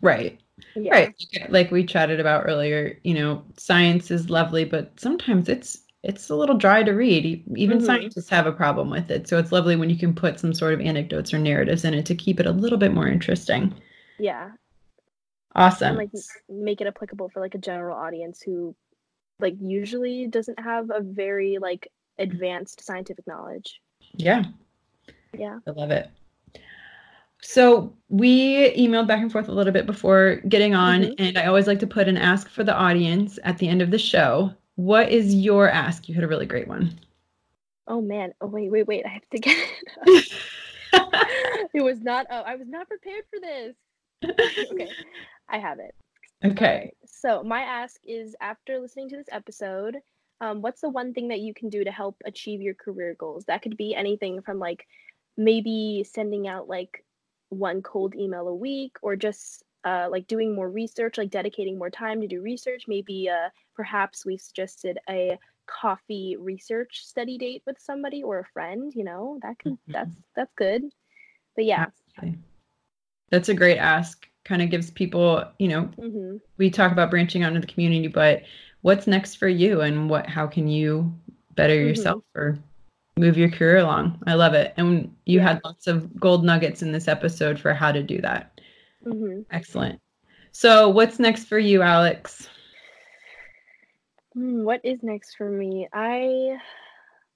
[0.00, 0.40] Right.
[0.74, 1.14] yeah Right.
[1.48, 6.34] Like we chatted about earlier, you know, science is lovely, but sometimes it's it's a
[6.34, 7.44] little dry to read.
[7.56, 7.86] Even Mhm.
[7.86, 9.28] scientists have a problem with it.
[9.28, 12.06] So it's lovely when you can put some sort of anecdotes or narratives in it
[12.06, 13.72] to keep it a little bit more interesting.
[14.18, 14.50] yeah
[15.54, 15.88] Awesome.
[15.88, 16.10] and like
[16.48, 18.74] make it applicable for like a general audience who
[19.40, 23.80] like usually doesn't have a very like advanced scientific knowledge
[24.16, 24.44] yeah.
[25.38, 26.10] yeah I love it.
[27.42, 31.14] So we emailed back and forth a little bit before getting on, Mhm.
[31.18, 33.90] and I always like to put an ask for the audience at the end of
[33.90, 34.54] the show.
[34.76, 36.08] What is your ask?
[36.08, 36.98] You had a really great one.
[37.88, 38.32] Oh man.
[38.40, 39.04] Oh wait, wait, wait.
[39.04, 39.56] I have to get
[40.06, 40.32] it.
[41.74, 43.76] it was not oh, I was not prepared for this.
[44.72, 44.88] Okay.
[45.48, 45.94] I have it.
[46.44, 46.64] Okay.
[46.74, 49.96] Alright, So my ask is after listening to this episode,
[50.40, 53.44] um, what's the one thing that you can do to help achieve your career goals?
[53.46, 54.86] That could be anything from like
[55.36, 57.04] maybe sending out like
[57.52, 61.90] one cold email a week or just uh, like doing more research, like dedicating more
[61.90, 62.84] time to do research.
[62.88, 68.92] Maybe uh, perhaps we suggested a coffee research study date with somebody or a friend.
[68.94, 70.82] You know that could that's that's good.
[71.56, 71.86] But yeah,
[73.30, 74.28] That's a great ask.
[74.44, 78.08] Kind of gives people, you know, hmm we talk about branching out into the community,
[78.08, 78.42] but
[78.82, 81.14] what's next for you and what how can you
[81.56, 81.88] better Mhm.
[81.88, 82.58] yourself or
[83.16, 84.22] move your career along?
[84.26, 84.74] I love it.
[84.76, 85.40] And you Yeah.
[85.40, 88.60] had lots of gold nuggets in this episode for how to do that.
[89.04, 90.00] hmm Excellent.
[90.52, 92.48] So, what's next for you, Alex?
[94.34, 95.88] Hmm, what is next for me?
[95.92, 96.58] I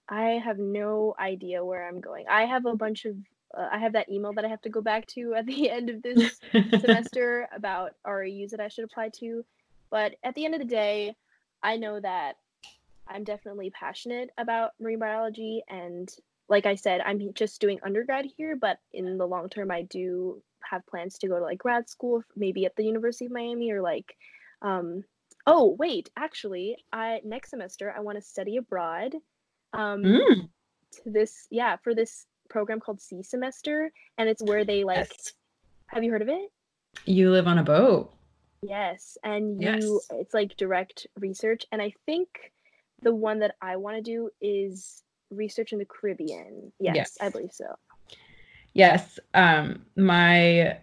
[0.09, 2.27] I have no idea where I'm going.
[2.29, 3.17] I have a bunch of
[3.57, 5.91] uh, I have that email that I have to go back to at the end
[5.91, 6.41] of this
[6.77, 9.45] semester about REUs that I should apply to.
[9.91, 11.17] But at the end of the day,
[11.63, 12.37] I know that
[13.09, 16.09] I'm definitely passionate about marine biology and
[16.49, 20.43] like I said, I'm just doing undergrad here, but in the long term I do
[20.63, 23.81] have plans to go to like grad school, maybe at the University of Miami or
[23.83, 24.17] like
[24.63, 25.03] um
[25.49, 29.15] oh, wait, actually, I next semester I want to study abroad.
[29.73, 30.49] Um Mm,
[31.05, 35.33] to this yeah, for this program called SEA Semester and it's where they like yes.
[35.89, 36.51] have you heard of it?
[37.05, 38.13] You live on a boat.
[38.63, 39.85] Yes, and Yes.
[40.11, 42.53] it's like direct research and I think
[43.07, 46.73] the one that I want to do is research in the Caribbean.
[46.81, 47.67] Yes, I believe so.
[48.75, 49.21] Yes.
[49.33, 50.77] Um, my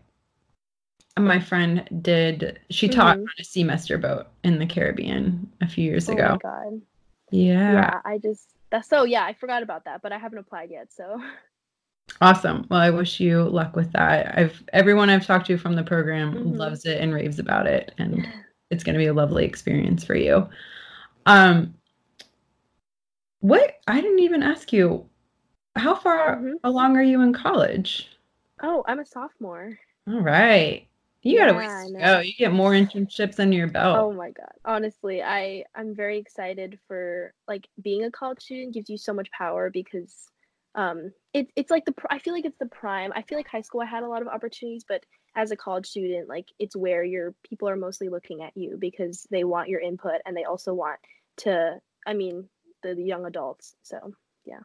[1.19, 2.61] my friend did.
[2.69, 3.25] She taught mm-hmm.
[3.25, 6.29] on a semester boat in the Caribbean a few years oh ago.
[6.35, 6.81] Oh god.
[7.29, 7.73] Yeah.
[7.73, 10.93] Yeah, I just that's so yeah, I forgot about that, but I haven't applied yet,
[10.93, 11.21] so
[12.21, 12.65] Awesome.
[12.69, 14.37] Well, I wish you luck with that.
[14.37, 16.53] I've everyone I've talked to from the program mm-hmm.
[16.53, 18.25] loves it and raves about it and
[18.71, 20.47] it's going to be a lovely experience for you.
[21.25, 21.73] Um
[23.43, 25.05] what I didn't even ask you
[25.75, 26.53] how far mm-hmm.
[26.63, 28.07] along are you in college?
[28.61, 29.77] Oh, I'm a sophomore.
[30.07, 30.87] All right.
[31.23, 32.19] You got a ways to go.
[32.19, 33.97] You get more internships under your belt.
[33.99, 34.53] Oh my god.
[34.63, 39.29] Honestly, I I'm very excited for like being a college student gives you so much
[39.31, 40.29] power because
[40.75, 43.11] um it, it's like the I feel like it's the prime.
[43.13, 45.03] I feel like high school I had a lot of opportunities, but
[45.35, 49.27] as a college student, like it's where your people are mostly looking at you because
[49.31, 50.99] they want your input and they also want
[51.37, 52.49] to I mean,
[52.83, 53.75] the, young adults.
[53.83, 54.13] So,
[54.45, 54.59] yeah.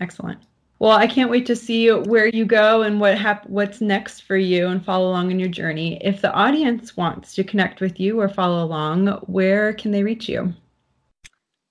[0.00, 0.40] Excellent.
[0.78, 4.36] Well, I can't wait to see where you go and what hap- what's next for
[4.36, 5.98] you and follow along in your journey.
[6.04, 10.28] If the audience wants to connect with you or follow along, where can they reach
[10.28, 10.52] you?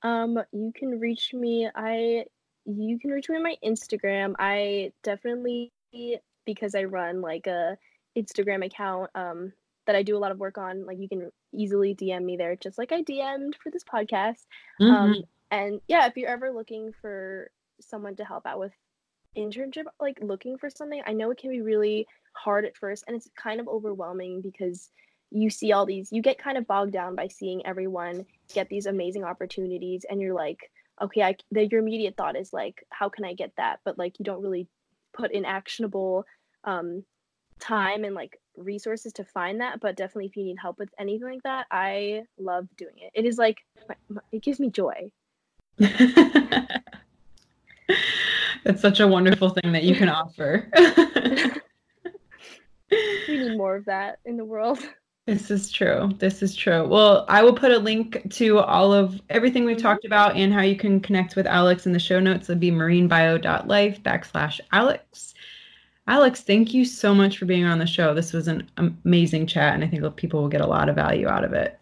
[0.02, 1.70] Um, you can reach me.
[1.76, 2.26] I
[2.66, 4.34] you can reach me on my Instagram.
[4.40, 5.72] I definitely
[6.46, 7.78] because I run like a
[8.18, 9.54] Instagram account um
[9.86, 10.86] that I do a lot of work on.
[10.86, 14.46] Like you can easily DM me there, just like I DM'd for this podcast.
[14.80, 14.94] Um, mm-hmm.
[14.94, 15.24] Um,
[15.56, 17.50] and yeah, if you're ever looking for
[17.80, 18.74] someone to help out with
[19.38, 23.16] internship like looking for something i know it can be really hard at first and
[23.16, 24.92] it's kind of overwhelming because
[25.32, 28.86] you see all these you get kind of bogged down by seeing everyone get these
[28.86, 33.26] amazing opportunities and you're like okay i the, your immediate thought is like how can
[33.26, 33.80] i get that?
[33.84, 34.68] But like you don't really
[35.14, 36.26] put in actionable
[36.64, 37.04] um
[37.60, 41.28] time and like resources to find that but definitely if you need help with anything
[41.28, 43.12] like that i love doing it.
[43.14, 43.58] It is like
[44.32, 45.12] it gives me joy
[48.66, 50.68] It's such a wonderful thing that you can offer.
[52.92, 54.80] we need more of that in the world.
[55.28, 56.12] This is true.
[56.18, 56.88] This is true.
[56.88, 59.84] Well, I will put a link to all of everything we've mm-hmm.
[59.86, 62.50] talked about and how you can connect with Alex in the show notes.
[62.50, 65.36] It'll be marinebio.life backslash Alex.
[66.08, 68.14] Alex, thank you so much for being on the show.
[68.14, 71.28] This was an amazing chat, and I think people will get a lot of value
[71.28, 71.80] out of it.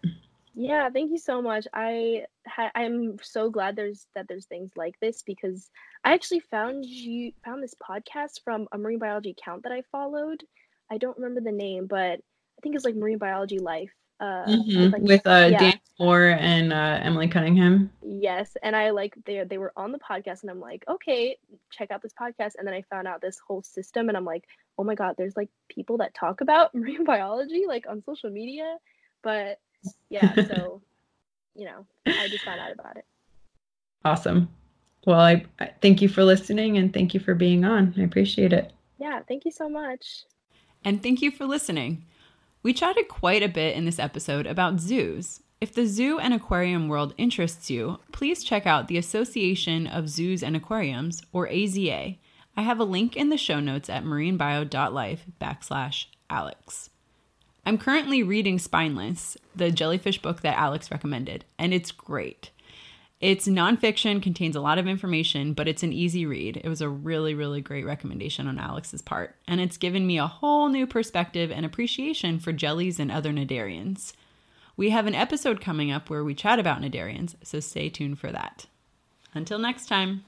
[0.54, 1.66] Yeah, thank you so much.
[1.72, 5.70] I ha- I'm so glad there's that there's things like this because
[6.04, 10.44] I actually found you found this podcast from a marine biology account that I followed.
[10.90, 13.92] I don't remember the name, but I think it's like Marine Biology Life.
[14.20, 14.92] Uh, mm-hmm.
[14.92, 15.58] like, with uh, yeah.
[15.58, 17.90] Dan Moore and uh, Emily Cunningham.
[18.00, 21.36] Yes, and I like they they were on the podcast, and I'm like, okay,
[21.70, 22.52] check out this podcast.
[22.56, 24.44] And then I found out this whole system, and I'm like,
[24.78, 28.76] oh my god, there's like people that talk about marine biology like on social media,
[29.24, 29.58] but
[30.10, 30.82] yeah, so
[31.54, 33.04] you know, I just found out about it.
[34.04, 34.48] Awesome.
[35.06, 37.94] Well, I, I thank you for listening and thank you for being on.
[37.96, 38.72] I appreciate it.
[38.98, 40.24] Yeah, thank you so much.
[40.84, 42.04] And thank you for listening.
[42.62, 45.40] We chatted quite a bit in this episode about zoos.
[45.60, 50.42] If the zoo and aquarium world interests you, please check out the Association of Zoos
[50.42, 52.18] and Aquariums, or AZA.
[52.56, 56.90] I have a link in the show notes at marinebio.life backslash Alex.
[57.66, 62.50] I'm currently reading Spineless, the jellyfish book that Alex recommended, and it's great.
[63.20, 66.58] It's nonfiction, contains a lot of information, but it's an easy read.
[66.58, 70.26] It was a really, really great recommendation on Alex's part, and it's given me a
[70.26, 74.12] whole new perspective and appreciation for jellies and other cnidarians.
[74.76, 78.30] We have an episode coming up where we chat about cnidarians, so stay tuned for
[78.30, 78.66] that.
[79.32, 80.24] Until next time.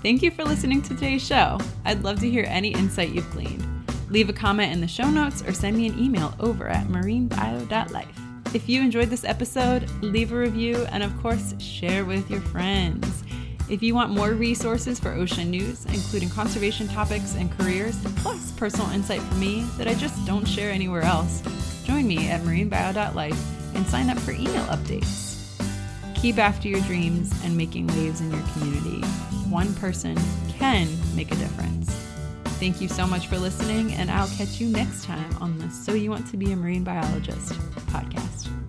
[0.00, 1.58] Thank you for listening to today's show.
[1.84, 3.71] I'd love to hear any insight you've gleaned.
[4.12, 8.20] Leave a comment in the show notes or send me an email over at marinebio.life.
[8.54, 13.24] If you enjoyed this episode, leave a review and, of course, share with your friends.
[13.70, 18.90] If you want more resources for ocean news, including conservation topics and careers, plus personal
[18.90, 21.40] insight from me that I just don't share anywhere else,
[21.84, 25.48] join me at marinebio.life and sign up for email updates.
[26.14, 29.00] Keep after your dreams and making waves in your community.
[29.48, 30.18] One person
[30.58, 30.86] can
[31.16, 32.01] make a difference.
[32.62, 35.94] Thank you so much for listening, and I'll catch you next time on the So
[35.94, 37.54] You Want to Be a Marine Biologist
[37.88, 38.61] podcast.